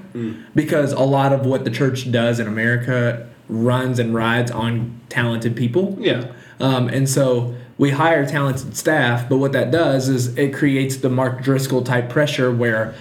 [0.55, 5.55] Because a lot of what the church does in america runs and rides on talented
[5.57, 5.97] people.
[6.01, 6.33] Yeah.
[6.61, 11.11] um, and so we hire talented staff, but what that does is it creates the
[11.11, 12.95] Mark Driscoll type pressure where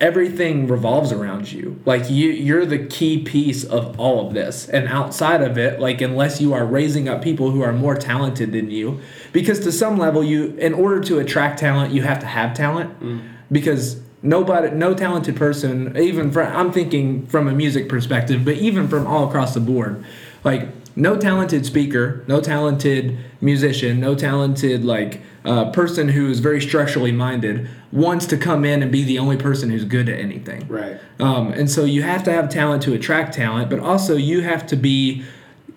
[0.00, 1.80] everything revolves around you.
[1.84, 4.68] Like you you're the key piece of all of this.
[4.68, 8.52] And outside of it, like unless you are raising up people who are more talented
[8.52, 9.00] than you,
[9.32, 12.98] because to some level you in order to attract talent, you have to have talent.
[13.00, 13.28] Mm.
[13.52, 18.88] Because nobody no talented person, even from I'm thinking from a music perspective, but even
[18.88, 20.04] from all across the board,
[20.44, 20.68] like
[21.00, 27.12] no talented speaker, no talented musician, no talented like uh, person who is very structurally
[27.12, 30.66] minded wants to come in and be the only person who's good at anything.
[30.68, 31.00] Right.
[31.18, 34.66] Um, and so you have to have talent to attract talent, but also you have
[34.68, 35.24] to be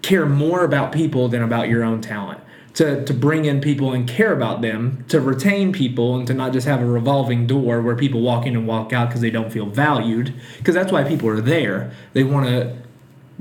[0.02, 2.42] care more about people than about your own talent.
[2.76, 6.54] To, to bring in people and care about them, to retain people, and to not
[6.54, 9.52] just have a revolving door where people walk in and walk out because they don't
[9.52, 10.34] feel valued.
[10.58, 11.92] Because that's why people are there.
[12.14, 12.76] They want to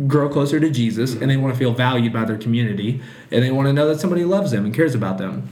[0.07, 3.01] grow closer to Jesus and they want to feel valued by their community
[3.31, 5.49] and they want to know that somebody loves them and cares about them.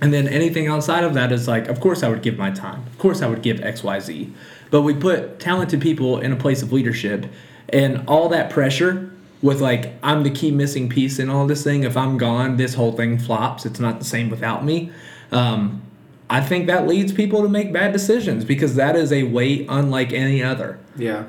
[0.00, 2.84] And then anything outside of that is like, of course I would give my time.
[2.86, 4.32] Of course I would give XYZ.
[4.70, 7.26] But we put talented people in a place of leadership
[7.70, 9.10] and all that pressure
[9.42, 11.84] with like I'm the key missing piece in all this thing.
[11.84, 13.66] If I'm gone, this whole thing flops.
[13.66, 14.92] It's not the same without me.
[15.32, 15.82] Um,
[16.30, 20.12] I think that leads people to make bad decisions because that is a weight unlike
[20.12, 20.78] any other.
[20.96, 21.24] Yeah.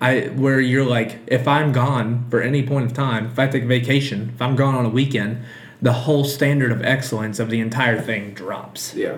[0.00, 3.64] I where you're like, if I'm gone for any point of time, if I take
[3.64, 5.44] a vacation, if I'm gone on a weekend,
[5.80, 8.94] the whole standard of excellence of the entire thing drops.
[8.94, 9.16] Yeah.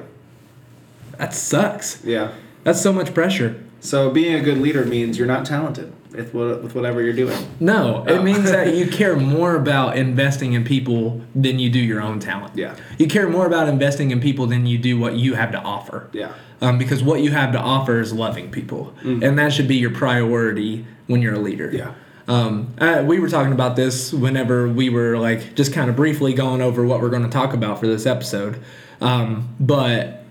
[1.19, 2.05] That sucks.
[2.05, 2.33] Yeah.
[2.65, 3.63] That's so much pressure.
[3.81, 7.37] So being a good leader means you're not talented with with whatever you're doing.
[7.61, 8.23] No, it Oh.
[8.23, 12.53] means that you care more about investing in people than you do your own talent.
[12.57, 12.75] Yeah.
[12.99, 16.09] You care more about investing in people than you do what you have to offer.
[16.13, 16.33] Yeah.
[16.61, 19.91] Um, because what you have to offer is loving people, and that should be your
[19.93, 21.71] priority when you're a leader.
[21.73, 21.93] Yeah.
[22.27, 26.35] Um, uh, we were talking about this whenever we were like just kind of briefly
[26.35, 28.61] going over what we're going to talk about for this episode.
[29.01, 30.25] Um, but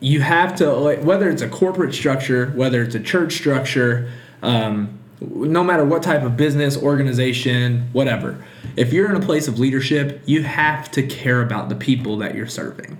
[0.00, 4.10] you have to like whether it's a corporate structure, whether it's a church structure,
[4.42, 8.44] um, no matter what type of business organization, whatever.
[8.76, 12.34] If you're in a place of leadership, you have to care about the people that
[12.34, 12.98] you're serving,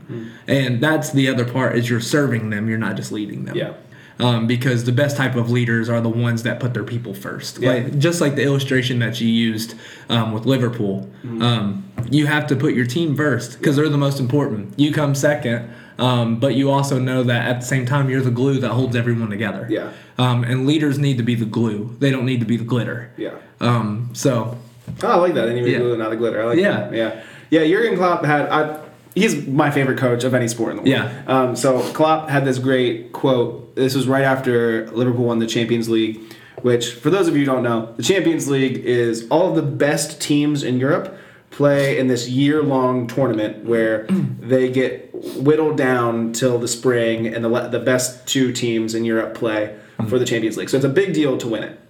[0.48, 2.68] and that's the other part is you're serving them.
[2.68, 3.74] You're not just leading them Yeah.
[4.18, 7.58] um, because the best type of leaders are the ones that put their people first.
[7.58, 7.72] Yeah.
[7.72, 9.74] Like just like the illustration that you used
[10.08, 14.18] um, with Liverpool, um, you have to put your team first because they're the most
[14.20, 14.78] important.
[14.78, 18.30] You come second, um, but you also know that at the same time you're the
[18.30, 19.66] glue that holds everyone together.
[19.70, 19.92] Yeah.
[20.18, 21.94] Um, and leaders need to be the glue.
[21.98, 23.10] They don't need to be the glitter.
[23.16, 23.34] Yeah.
[23.60, 24.58] Um, so
[25.02, 25.48] Oh, I like that.
[25.48, 25.78] Any Yeah.
[25.78, 26.40] glue, not a glitter.
[26.40, 26.88] I like Yeah.
[26.88, 26.94] that.
[26.94, 27.20] Yeah.
[27.50, 27.66] Yeah.
[27.66, 28.48] Jurgen Klopp had.
[28.48, 28.78] I,
[29.14, 31.10] he's my favorite coach of any sport in the world.
[31.10, 31.22] Yeah.
[31.26, 33.74] Um, so Klopp had this great quote.
[33.74, 36.20] This was right after Liverpool won the Champions League,
[36.62, 39.62] which, for those of you who don't know, the Champions League is all of the
[39.62, 41.18] best teams in Europe
[41.50, 44.06] play in this year-long tournament where
[44.40, 49.34] they get whittled down till the spring, and the the best two teams in Europe
[49.34, 49.78] play
[50.08, 50.68] for the Champions League.
[50.68, 51.80] So it's a big deal to win it.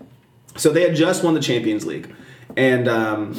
[0.56, 2.14] So they had just won the Champions League,
[2.56, 3.36] and um,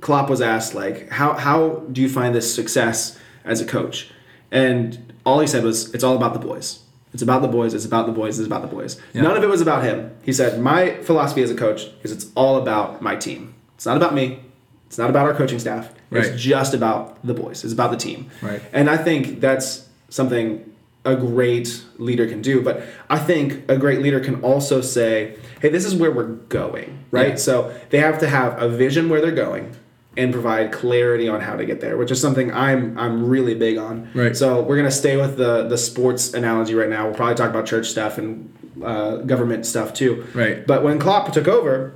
[0.00, 4.10] Klopp was asked like, "How how do you find this success as a coach?"
[4.50, 6.80] And all he said was, "It's all about the boys.
[7.12, 7.74] It's about the boys.
[7.74, 8.38] It's about the boys.
[8.38, 9.22] It's about the boys." Yeah.
[9.22, 10.12] None of it was about him.
[10.22, 13.54] He said, "My philosophy as a coach is it's all about my team.
[13.74, 14.40] It's not about me.
[14.86, 15.92] It's not about our coaching staff.
[16.10, 16.24] Right.
[16.24, 17.64] It's just about the boys.
[17.64, 18.62] It's about the team." Right.
[18.72, 20.72] And I think that's something
[21.06, 22.60] a great leader can do.
[22.60, 27.04] But I think a great leader can also say, hey, this is where we're going,
[27.10, 27.30] right?
[27.30, 27.36] Yeah.
[27.36, 29.74] So they have to have a vision where they're going
[30.16, 33.78] and provide clarity on how to get there, which is something I'm I'm really big
[33.78, 34.10] on.
[34.14, 34.36] Right.
[34.36, 37.06] So we're gonna stay with the the sports analogy right now.
[37.06, 38.52] We'll probably talk about church stuff and
[38.84, 40.26] uh, government stuff too.
[40.34, 40.66] Right.
[40.66, 41.94] But when Klopp took over,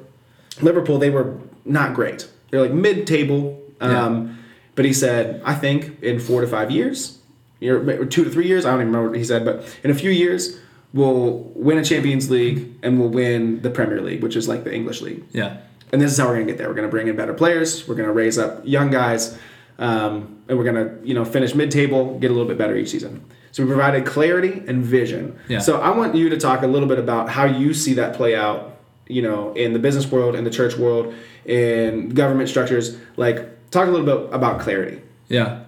[0.61, 2.29] Liverpool they were not great.
[2.51, 3.61] They're like mid table.
[3.81, 4.37] Um,
[4.77, 7.19] But he said, I think in four to five years,
[7.63, 9.95] or two to three years, I don't even remember what he said, but in a
[9.95, 10.59] few years,
[10.95, 14.73] we'll win a Champions League and we'll win the Premier League, which is like the
[14.75, 15.23] English league.
[15.33, 15.59] yeah,
[15.93, 16.69] And this is how we're gonna get there.
[16.69, 17.87] We're gonna bring in better players.
[17.87, 19.37] We're gonna raise up young guys,
[19.79, 23.23] um, and we're gonna you know finish mid-table, get a little bit better each season.
[23.53, 25.37] So we provided clarity and vision.
[25.49, 25.59] Yeah.
[25.59, 28.35] So I want you to talk a little bit about how you see that play
[28.37, 28.80] out.
[29.11, 32.97] You know, in the business world, in the church world, in government structures.
[33.17, 35.03] Like, talk a little bit about clarity.
[35.29, 35.65] yeah.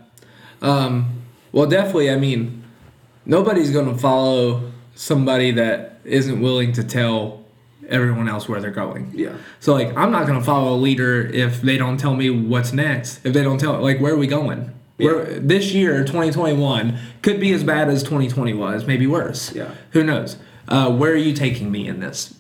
[0.61, 2.09] Um, well, definitely.
[2.11, 2.63] I mean,
[3.27, 7.45] nobody's going to follow somebody that isn't willing to tell
[7.89, 9.11] everyone else where they're going.
[9.15, 9.35] Yeah.
[9.61, 13.25] So like I'm not gonna follow a leader if they don't tell me what's next.
[13.25, 14.73] If they don't tell like where are we going?
[14.99, 19.53] Where this year, 2021, could be as bad as 2020 was, maybe worse.
[19.53, 19.75] Yeah.
[19.91, 20.37] Who knows?
[20.69, 22.35] Uh, where are you taking me in this?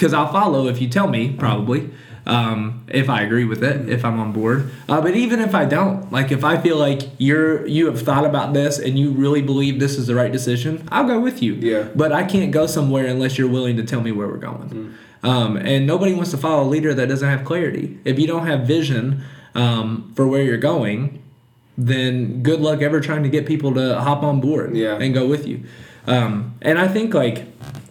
[0.00, 1.90] Because I'll follow if you tell me, probably.
[2.24, 4.70] um, if I agree with it, if I'm on board.
[4.88, 8.24] Uh, but even if I don't, like if I feel like you're you have thought
[8.24, 11.52] about this and you really believe this is the right decision, I'll go with you.
[11.54, 11.88] Yeah.
[11.94, 14.94] But I can't go somewhere unless you're willing to tell me where we're going.
[15.22, 17.98] Um, and nobody wants to follow a leader that doesn't have clarity.
[18.06, 19.22] If you don't have vision
[19.54, 21.22] um, for where you're going,
[21.76, 24.96] then good luck ever trying to get people to hop on board Yeah.
[24.98, 25.64] and go with you.
[26.06, 27.44] Um, and I think like,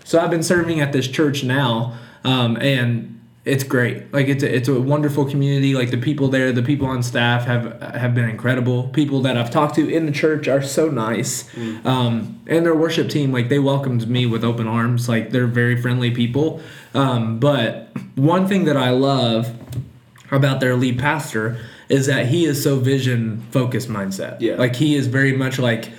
[0.09, 4.11] so I've been serving at this church now, um, and it's great.
[4.11, 5.75] Like it's a, it's a wonderful community.
[5.75, 8.87] Like the people there, the people on staff have have been incredible.
[8.87, 11.47] People that I've talked to in the church are so nice,
[11.85, 15.07] um, and their worship team like they welcomed me with open arms.
[15.07, 16.59] Like they're very friendly people.
[16.95, 19.55] Um, but one thing that I love
[20.31, 24.41] about their lead pastor is that he is so vision focused mindset.
[24.41, 24.55] Yeah.
[24.55, 25.91] Like he is very much like,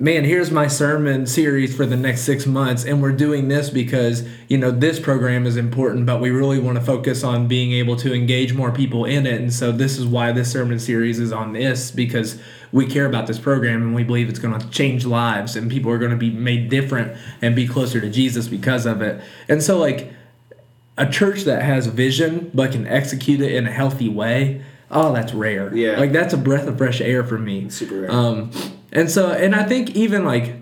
[0.00, 4.22] man, here's my sermon series for the next six months, and we're doing this because
[4.48, 7.96] you know this program is important, but we really want to focus on being able
[7.96, 11.32] to engage more people in it, and so this is why this sermon series is
[11.32, 15.06] on this because we care about this program and we believe it's going to change
[15.06, 18.84] lives and people are going to be made different and be closer to Jesus because
[18.84, 19.22] of it.
[19.48, 20.12] And so like
[20.98, 25.32] a church that has vision but can execute it in a healthy way oh that's
[25.32, 25.98] rare Yeah.
[25.98, 28.10] like that's a breath of fresh air for me Super rare.
[28.10, 28.50] um
[28.92, 30.54] and so and i think even like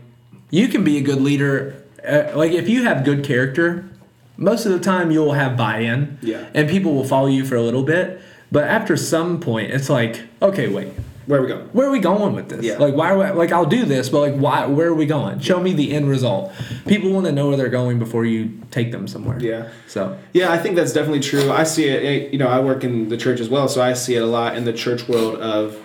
[0.51, 3.89] you can be a good leader uh, like if you have good character
[4.37, 6.47] most of the time you'll have buy-in Yeah.
[6.55, 8.21] and people will follow you for a little bit
[8.53, 10.89] but after some point it's like okay wait
[11.27, 11.67] Where are we going?
[11.73, 12.65] where are we going with this?
[12.65, 12.79] Yeah.
[12.79, 13.11] Like, why?
[13.11, 14.65] Are we, like, I'll do this, but like, why?
[14.67, 15.41] Where are we going?
[15.41, 16.53] Show me the end result.
[16.87, 19.37] People want to know where they're going before you take them somewhere.
[19.41, 19.71] Yeah.
[19.89, 20.17] So.
[20.33, 21.51] Yeah, I think that's definitely true.
[21.51, 22.33] I see it.
[22.33, 24.57] You know, I work in the church as well, so I see it a lot
[24.57, 25.77] in the church world of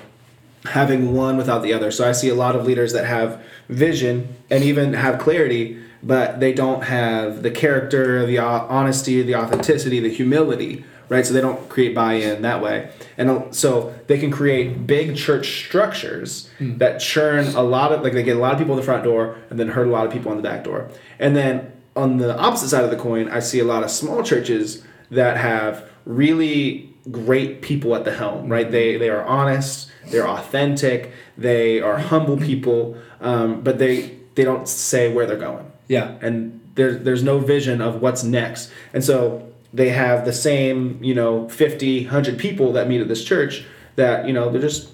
[0.65, 1.91] having one without the other.
[1.91, 6.39] So I see a lot of leaders that have vision and even have clarity, but
[6.39, 11.25] they don't have the character, the honesty, the authenticity, the humility, right?
[11.25, 12.91] So they don't create buy-in that way.
[13.17, 16.77] And so they can create big church structures hmm.
[16.77, 19.03] that churn a lot of like they get a lot of people in the front
[19.03, 20.89] door and then hurt a lot of people on the back door.
[21.19, 24.23] And then on the opposite side of the coin, I see a lot of small
[24.23, 28.67] churches that have really great people at the helm, right?
[28.67, 28.71] Hmm.
[28.71, 34.67] They they are honest, they're authentic, they are humble people, um, but they they don't
[34.67, 36.15] say where they're going, Yeah.
[36.21, 41.13] and there's there's no vision of what's next, and so they have the same you
[41.15, 43.63] know 50 100 people that meet at this church
[43.95, 44.89] that you know they're just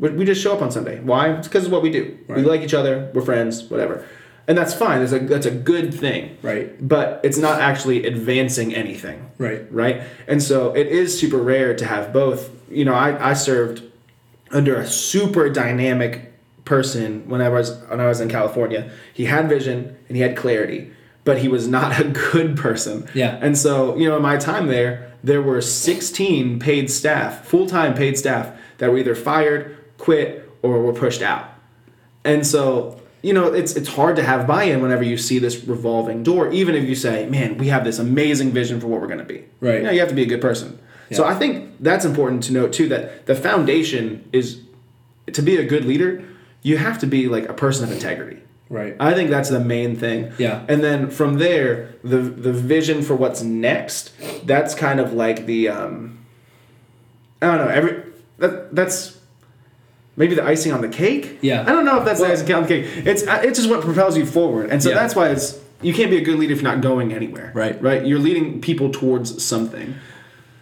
[0.00, 1.00] we we just show up on sunday.
[1.00, 1.30] Why?
[1.34, 2.18] It's because of what we do.
[2.28, 3.10] We like each other.
[3.14, 4.04] We're friends whatever.
[4.48, 4.98] And that's fine.
[5.00, 6.36] That's a, that's a good thing.
[6.42, 6.66] Right.
[6.86, 9.30] but it's not actually advancing anything.
[9.38, 9.72] Right.
[9.72, 10.02] right?
[10.26, 12.50] And so it is super rare to have both.
[12.70, 13.82] You know i, I served
[14.52, 16.32] under a super dynamic
[16.64, 20.36] person when i was when i was in california he had vision and he had
[20.36, 20.90] clarity
[21.24, 23.38] but he was not a good person Yeah.
[23.40, 28.16] and so you know in my time there there were 16 paid staff full-time paid
[28.16, 31.48] staff that were either fired quit or were pushed out
[32.24, 36.22] and so, you know, it's it's hard to have buy-in whenever you see this revolving
[36.22, 39.18] door, even if you say, "Man, we have this amazing vision for what we're going
[39.18, 39.82] to be." Right.
[39.82, 40.78] Yeah, you have to be a good person.
[41.10, 42.88] So I think that's important to note too.
[42.88, 44.60] That the foundation is
[45.32, 46.22] to be a good leader.
[46.62, 48.38] You have to be like a person of integrity.
[48.70, 48.96] Right.
[48.98, 50.32] I think that's the main thing.
[50.38, 50.64] Yeah.
[50.68, 54.12] And then from there, the the vision for what's next.
[54.46, 56.24] That's kind of like the um,
[57.42, 57.72] I don't know.
[57.72, 58.02] Every
[58.38, 59.18] that that's
[60.16, 61.38] maybe the icing on the cake.
[61.42, 61.62] Yeah.
[61.62, 62.86] I don't know if that's Well- the icing on the cake.
[63.06, 64.94] It's uh, it's just what propels you forward, and so Yeah.
[64.94, 67.50] that's why it's you can't be a good leader if you're not going anywhere.
[67.54, 67.80] Right.
[67.82, 68.06] Right.
[68.06, 69.96] You're leading people towards something.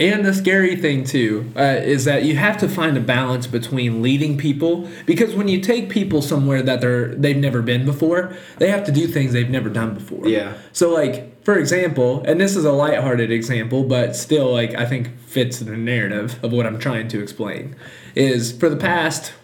[0.01, 4.01] And the scary thing too uh, is that you have to find a balance between
[4.01, 8.71] leading people because when you take people somewhere that they're they've never been before, they
[8.71, 10.27] have to do things they've never done before.
[10.27, 10.55] Yeah.
[10.73, 15.19] So like for example, and this is a lighthearted example, but still like I think
[15.21, 17.77] fits the narrative of what I'm trying to explain,
[18.15, 19.35] is for the past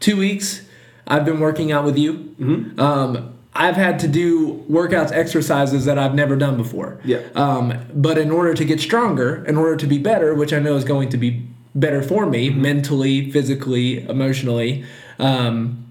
[0.00, 0.62] two weeks
[1.06, 2.34] I've been working out with you.
[2.40, 2.80] Mm-hmm.
[2.80, 7.00] Um, I've had to do workouts, exercises that I've never done before.
[7.04, 7.20] Yeah.
[7.34, 10.76] Um, but in order to get stronger, in order to be better, which I know
[10.76, 12.62] is going to be better for me Mm-hmm.
[12.62, 14.84] mentally, physically, emotionally,
[15.18, 15.84] um,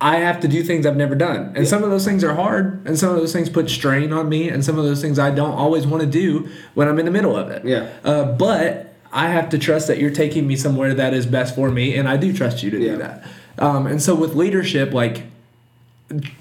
[0.00, 1.52] I have to do things I've never done.
[1.54, 4.28] And some of those things are hard, and some of those things put strain on
[4.28, 7.04] me, and some of those things I don't always want to do when I'm in
[7.04, 7.64] the middle of it.
[7.64, 7.88] Yeah.
[8.02, 11.70] Uh, but I have to trust that you're taking me somewhere that is best for
[11.70, 12.90] me, and I do trust you to Yeah.
[12.92, 13.24] do that.
[13.58, 15.22] Um, and so with leadership, like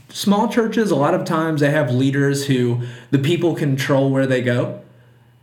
[0.10, 4.42] small churches, a lot of times they have leaders who the people control where they
[4.42, 4.82] go.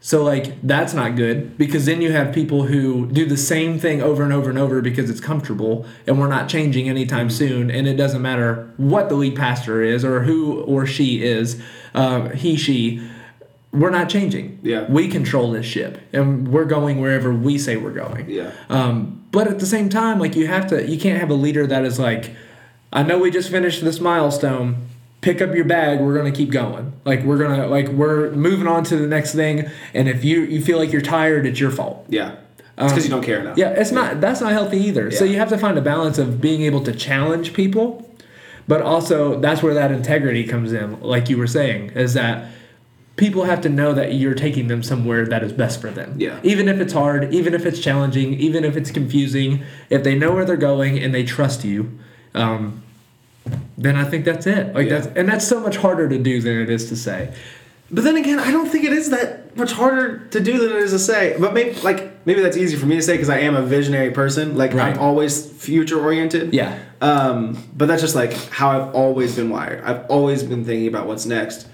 [0.00, 4.00] So like that's not good because then you have people who do the same thing
[4.00, 7.88] over and over and over because it's comfortable and we're not changing anytime soon and
[7.88, 11.60] it doesn't matter what the lead pastor is or who or she is,
[11.94, 13.02] um, he she.
[13.72, 14.58] we're not changing.
[14.62, 14.86] Yeah.
[14.88, 18.30] We control this ship and we're going wherever we say we're going.
[18.30, 18.52] Yeah.
[18.68, 21.66] Um, but at the same time, like you have to, you can't have a leader
[21.66, 22.34] that is like,
[22.92, 24.88] I know we just finished this milestone.
[25.20, 26.00] Pick up your bag.
[26.00, 26.92] We're gonna keep going.
[27.04, 29.68] Like we're gonna, like we're moving on to the next thing.
[29.92, 32.06] And if you you feel like you're tired, it's your fault.
[32.08, 32.36] Yeah.
[32.78, 33.54] It's because you don't care enough.
[33.54, 34.20] Um, Yeah, it's not.
[34.20, 35.10] That's not healthy either.
[35.10, 38.08] So you have to find a balance of being able to challenge people,
[38.68, 41.00] but also that's where that integrity comes in.
[41.00, 42.48] Like you were saying, is that
[43.16, 46.14] people have to know that you're taking them somewhere that is best for them.
[46.18, 46.38] Yeah.
[46.44, 50.32] Even if it's hard, even if it's challenging, even if it's confusing, if they know
[50.32, 51.98] where they're going and they trust you,
[52.34, 52.82] um,
[53.76, 54.74] then I think that's it.
[54.74, 54.98] Like Yeah.
[55.00, 57.32] that's and that's so much harder to do than it is to say.
[57.90, 60.82] But then again, I don't think it is that much harder to do than it
[60.82, 61.34] is to say.
[61.40, 64.10] But maybe like maybe that's easy for me to say because I am a visionary
[64.10, 64.56] person.
[64.56, 64.92] Like Right.
[64.94, 66.52] I'm always future oriented.
[66.52, 66.78] Yeah.
[67.00, 69.82] Um, but that's just like how I've always been wired.
[69.84, 71.66] I've always been thinking about what's next.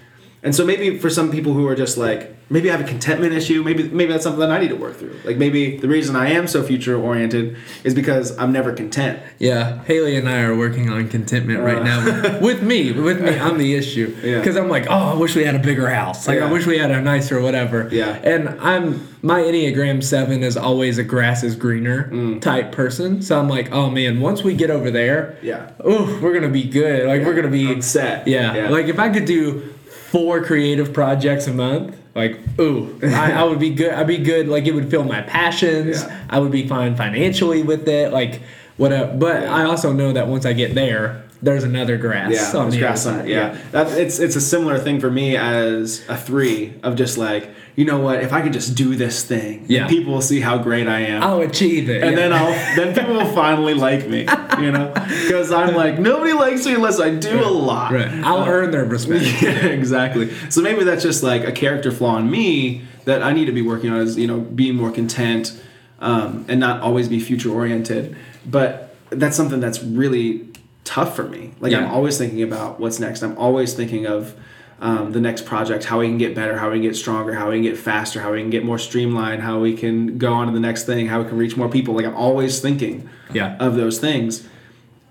[0.44, 3.32] And so maybe for some people who are just like maybe I have a contentment
[3.32, 5.18] issue, maybe maybe that's something that I need to work through.
[5.24, 9.20] Like maybe the reason I am so future oriented is because I'm never content.
[9.38, 12.04] Yeah, Haley and I are working on contentment right now.
[12.04, 14.14] With, with me, with me, I'm the issue.
[14.24, 14.38] Yeah.
[14.38, 16.26] Because I'm like, oh, I wish we had a bigger house.
[16.28, 17.88] Like, I wish we had a nicer whatever.
[17.90, 18.10] Yeah.
[18.22, 22.40] And I'm my Enneagram Seven is always a grass is greener Mm.
[22.42, 23.22] type person.
[23.22, 25.70] So I'm like, oh man, once we get over there, Yeah.
[25.86, 27.06] ooh, we're gonna be good.
[27.06, 28.28] Like we're gonna be I'm set.
[28.28, 28.54] Yeah.
[28.54, 28.68] Yeah.
[28.68, 29.73] Like if I could do
[30.14, 33.92] four creative projects a month, like ooh, I, I would be good.
[33.92, 34.46] I'd be good.
[34.46, 36.02] Like it would fill my passions.
[36.02, 36.26] Yeah.
[36.30, 38.12] I would be fine financially with it.
[38.12, 38.40] Like
[38.76, 39.12] whatever.
[39.12, 42.32] But I also know that once I get there, there's another grass.
[42.32, 43.18] Yeah, on there's the grass on it.
[43.20, 43.28] side.
[43.28, 47.50] Yeah, that it's it's a similar thing for me as a three of just like
[47.76, 49.88] you know what if I could just do this thing, Yeah.
[49.88, 51.22] people will see how great I am.
[51.22, 52.02] I'll achieve it.
[52.02, 52.16] and yeah.
[52.16, 54.20] then I'll then people will finally like me,
[54.60, 57.92] you know, because I'm like nobody likes me unless I do a lot.
[57.92, 58.08] Right.
[58.24, 59.24] I'll earn their respect.
[59.42, 60.32] Yeah, exactly.
[60.50, 63.62] So maybe that's just like a character flaw in me that I need to be
[63.62, 65.60] working on is you know being more content
[66.00, 68.16] um, and not always be future oriented.
[68.46, 70.48] But that's something that's really
[70.84, 71.52] tough for me.
[71.60, 73.22] Like I'm always thinking about what's next.
[73.22, 74.34] I'm always thinking of
[74.80, 77.48] um, the next project, how we can get better, how we can get stronger, how
[77.48, 80.46] we can get faster, how we can get more streamlined, how we can go on
[80.46, 81.94] to the next thing, how we can reach more people.
[81.94, 83.56] Like I'm always thinking Yeah.
[83.58, 84.46] of those things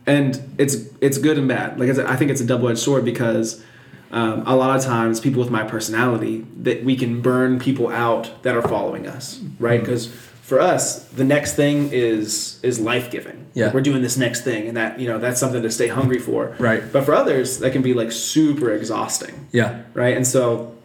[0.06, 1.80] and it's it's good and bad.
[1.80, 3.64] Like I think it's a double edged sword because
[4.12, 8.44] um, a lot of times people with my personality that we can burn people out
[8.44, 9.82] that are following us, right?
[9.82, 9.90] Mm-hmm.
[10.44, 13.48] For us, the next thing is is life giving.
[13.54, 13.72] Yeah.
[13.72, 16.54] we're doing this next thing, and that you know that's something to stay hungry for.
[16.60, 16.84] Right.
[16.92, 19.84] But for others, that can be like super exhausting Yeah.
[19.94, 20.16] right?
[20.18, 20.76] And so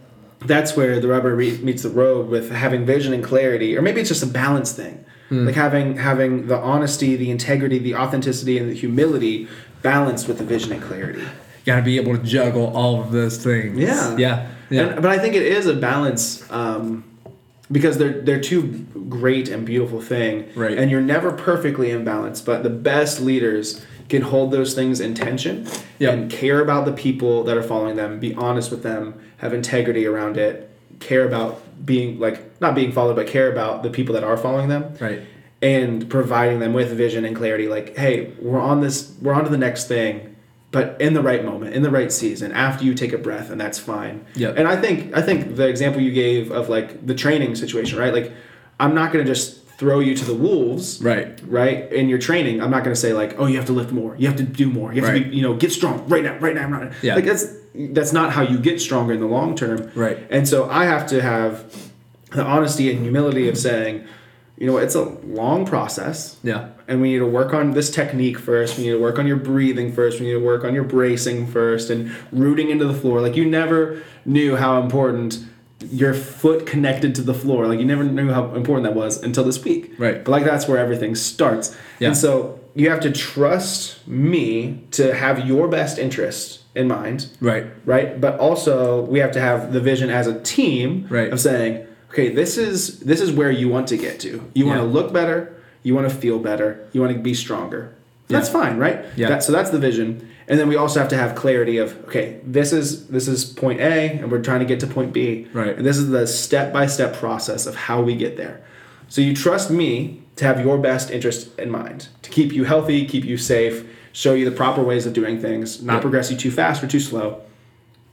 [0.47, 4.01] that's where the rubber re- meets the road with having vision and clarity, or maybe
[4.01, 5.47] it's just a balance thing, Hmm.
[5.47, 9.49] like having having the honesty, the integrity, the authenticity, and the humility
[9.83, 11.25] balanced with the vision and clarity.
[11.67, 13.77] Got to be able to juggle all of those things.
[13.79, 14.17] Yeah.
[14.17, 14.47] Yeah.
[14.71, 14.83] Yeah.
[14.83, 17.03] And, but I think it is a balance um,
[17.71, 18.63] because they're they're two
[19.09, 20.77] great and beautiful thing, Right.
[20.79, 25.15] And you're never perfectly in balance, but the best leaders can hold those things in
[25.15, 25.67] tension
[25.99, 26.13] Yep.
[26.15, 30.07] and care about the people that are following them, be honest with them, have integrity
[30.07, 34.25] around it, care about being like not being followed, but care about the people that
[34.25, 35.21] are following them, right.
[35.61, 39.51] and providing them with vision and clarity like hey we're on this we're on to
[39.51, 40.35] the next thing
[40.71, 43.61] but in the right moment in the right season after you take a breath and
[43.61, 44.57] that's fine Yep.
[44.59, 48.13] and i think i think the example you gave of like the training situation right
[48.13, 48.33] like
[48.79, 51.41] i'm not going to just throw you to the wolves Right.
[51.47, 53.93] right in your training i'm not going to say like oh you have to lift
[53.93, 55.31] more you have to do more you have to Right.
[55.31, 57.15] be you know get strong right now right now right now Yeah.
[57.15, 57.47] like that's
[57.93, 60.19] that's not how you get stronger in the long term Right.
[60.31, 61.73] and so i have to have
[62.33, 64.05] the honesty and humility of saying
[64.61, 65.05] you know it's a
[65.41, 66.69] long process Yeah.
[66.89, 68.77] and we need to work on this technique first.
[68.77, 70.19] We need to work on your breathing first.
[70.21, 73.21] We need to work on your bracing first and rooting into the floor.
[73.21, 75.39] Like you never knew how important
[75.91, 77.67] your foot connected to the floor.
[77.69, 79.93] Like you never knew how important that was until this week.
[79.97, 80.25] Right.
[80.25, 81.77] But like that's where everything starts.
[82.01, 82.09] Yeah.
[82.09, 87.67] And so you have to trust me to have your best interest in mind Right.
[87.87, 91.33] right but also we have to have the vision as a team Right.
[91.33, 94.43] of saying okay this is this is where you want to get to.
[94.55, 97.95] You want to look better you want to feel better you want to be stronger.
[98.29, 99.05] That's fine right?
[99.17, 99.31] Yeah.
[99.31, 100.29] that, so that's the vision.
[100.49, 103.81] And then we also have to have clarity of okay this is this is point
[103.81, 105.47] a and we're trying to get to point b.
[105.53, 105.77] Right.
[105.77, 108.61] and this is the step-by-step process of how we get there.
[109.09, 113.05] So you trust me to have your best interest in mind to keep you healthy
[113.07, 116.03] keep you safe show you the proper ways of doing things not Yep.
[116.03, 117.41] progress you too fast or too slow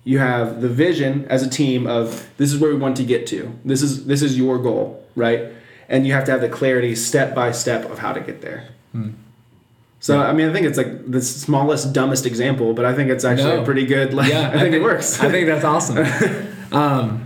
[0.06, 3.26] you have the vision as a team of this is where we want to get
[3.28, 5.42] to this is this is your goal right
[5.90, 8.70] and you have to have the clarity step by step of how to get there
[10.00, 13.26] so i mean i think it's like the smallest dumbest example but i think it's
[13.26, 13.62] actually No.
[13.62, 14.50] a pretty good like Yeah.
[14.54, 16.06] i think it works I think that's awesome.
[16.72, 17.26] um,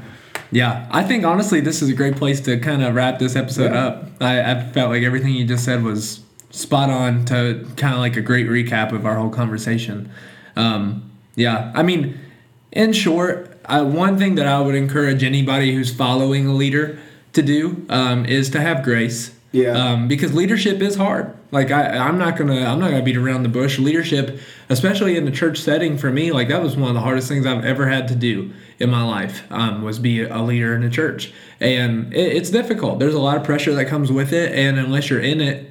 [0.51, 3.71] Yeah, I think honestly, this is a great place to kind of wrap this episode
[3.71, 3.85] Yeah.
[3.87, 4.05] up.
[4.19, 8.15] I, I felt like everything you just said was spot on to kind of like
[8.17, 10.09] a great recap of our whole conversation.
[10.55, 12.17] Um, yeah, I mean,
[12.71, 16.99] in short, I, one thing that I would encourage anybody who's following a leader
[17.33, 19.33] to do um, is to have grace.
[19.51, 19.71] Yeah.
[19.71, 21.35] Um, because leadership is hard.
[21.51, 23.79] Like I, I'm not gonna, I'm not gonna beat around the bush.
[23.79, 24.39] Leadership,
[24.69, 27.47] especially in the church setting, for me, like that was one of the hardest things
[27.47, 29.43] I've ever had to do in my life.
[29.51, 32.99] Um, was be a leader in a church, and it, it's difficult.
[32.99, 35.68] There's a lot of pressure that comes with it, and unless you're in it,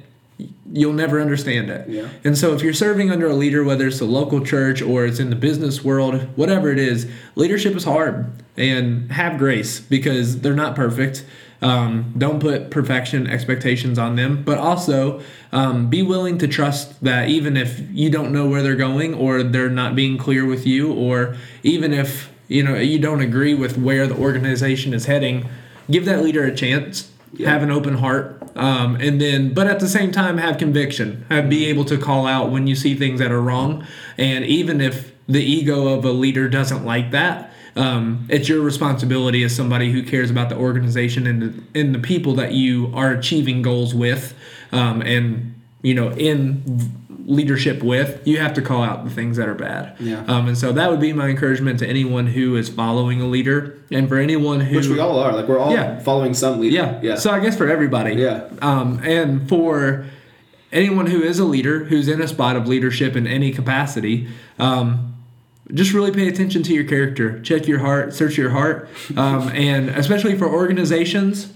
[0.71, 1.89] you'll never understand it.
[1.89, 2.09] Yeah.
[2.23, 5.19] And so if you're serving under a leader, whether it's a local church or it's
[5.19, 8.31] in the business world, whatever it is, leadership is hard.
[8.57, 11.25] And have grace because they're not perfect.
[11.61, 15.21] Um, don't put perfection expectations on them, but also
[15.51, 19.43] um, be willing to trust that even if you don't know where they're going or
[19.43, 23.77] they're not being clear with you, or even if you know you don't agree with
[23.77, 25.47] where the organization is heading,
[25.89, 27.08] give that leader a chance.
[27.45, 31.25] Have an open heart, um, and then, but at the same time, have conviction.
[31.29, 33.85] Have be able to call out when you see things that are wrong,
[34.17, 39.43] and even if the ego of a leader doesn't like that, um, it's your responsibility
[39.43, 43.11] as somebody who cares about the organization and the, and the people that you are
[43.11, 44.33] achieving goals with,
[44.71, 46.91] um, and you know in
[47.33, 48.25] leadership with.
[48.27, 49.95] You have to call out the things that are bad.
[49.99, 50.23] Yeah.
[50.27, 53.77] Um, and so that would be my encouragement to anyone who is following a leader,
[53.91, 55.31] and for anyone who Which we all are.
[55.31, 55.99] Like we're all Yeah.
[55.99, 56.75] following some leader.
[56.75, 56.99] yeah.
[57.03, 57.15] Yeah.
[57.15, 58.15] So I guess for everybody.
[58.15, 58.45] Yeah.
[58.63, 60.05] Um, and for
[60.71, 64.27] anyone who is a leader, who's in a spot of leadership in any capacity,
[64.57, 65.13] um,
[65.71, 67.39] just really pay attention to your character.
[67.41, 71.53] Check your heart, search your heart, um, and especially for organizations.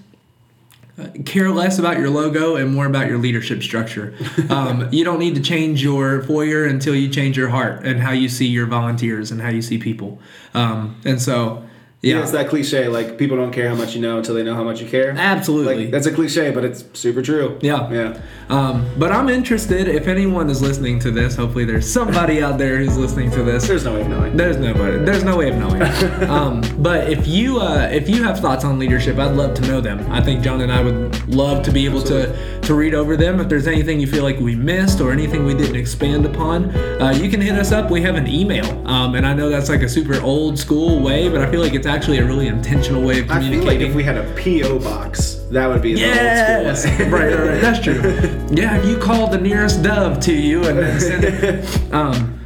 [1.25, 4.13] Care less about your logo and more about your leadership structure.
[4.49, 8.11] Um, you don't need to change your foyer until you change your heart and how
[8.11, 10.19] you see your volunteers and how you see people.
[10.53, 11.67] Um, and so,
[12.04, 12.18] yeah.
[12.18, 14.56] yeah, It's that cliche, like people don't care how much you know until they know
[14.56, 15.12] how much you care.
[15.18, 15.86] absolutely.
[15.86, 17.58] Like that's a cliche, but it's super true.
[17.62, 17.89] Yeah.
[17.91, 18.22] Yeah.
[18.49, 21.36] Um, but I'm interested if anyone is listening to this.
[21.36, 23.68] Hopefully, there's somebody out there who's listening to this.
[23.68, 24.38] There's no way of knowing.
[24.38, 24.97] There's nobody.
[24.97, 25.82] There's no way of knowing.
[26.30, 29.80] um, but if you uh, if you have thoughts on leadership, I'd love to know
[29.82, 30.12] them.
[30.12, 33.39] I think John and I would love to be able to to read over them.
[33.39, 36.70] If there's anything you feel like we missed or anything we didn't expand upon,
[37.01, 37.89] uh, you can hit us up.
[37.89, 41.30] We have an email, um, and I know that's like a super old school way,
[41.30, 43.79] but I feel like it's actually a really intentional way of I feel communicating.
[43.81, 47.33] like if we had a PO box, that would be the Yes, old school right,
[47.33, 47.61] right, right.
[47.61, 48.01] That's true.
[48.51, 51.81] Yeah, you call the nearest dove to you and then send it.
[51.93, 52.39] Um,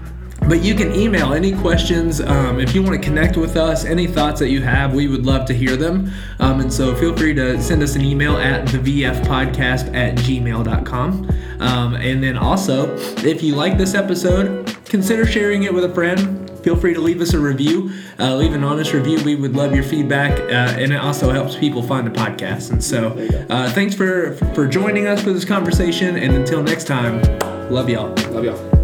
[0.48, 3.84] but you can email any questions um, if you want to connect with us.
[3.84, 6.10] Any thoughts that you have, we would love to hear them.
[6.40, 11.30] Um, and so feel free to send us an email at thevfpodcast at gmail.com.
[11.60, 12.96] Um, and then also,
[13.26, 17.22] if you like this episode, consider sharing it with a friend feel free to leave
[17.22, 17.90] us a review.
[18.20, 19.24] Uh, leave an honest review.
[19.24, 22.72] We would love your feedback, uh, and it also helps people find the podcast.
[22.72, 23.12] And so,
[23.50, 26.18] uh, thanks for for joining us for this conversation.
[26.18, 27.22] And until next time,
[27.72, 28.14] love y'all.
[28.32, 28.77] Love y'all.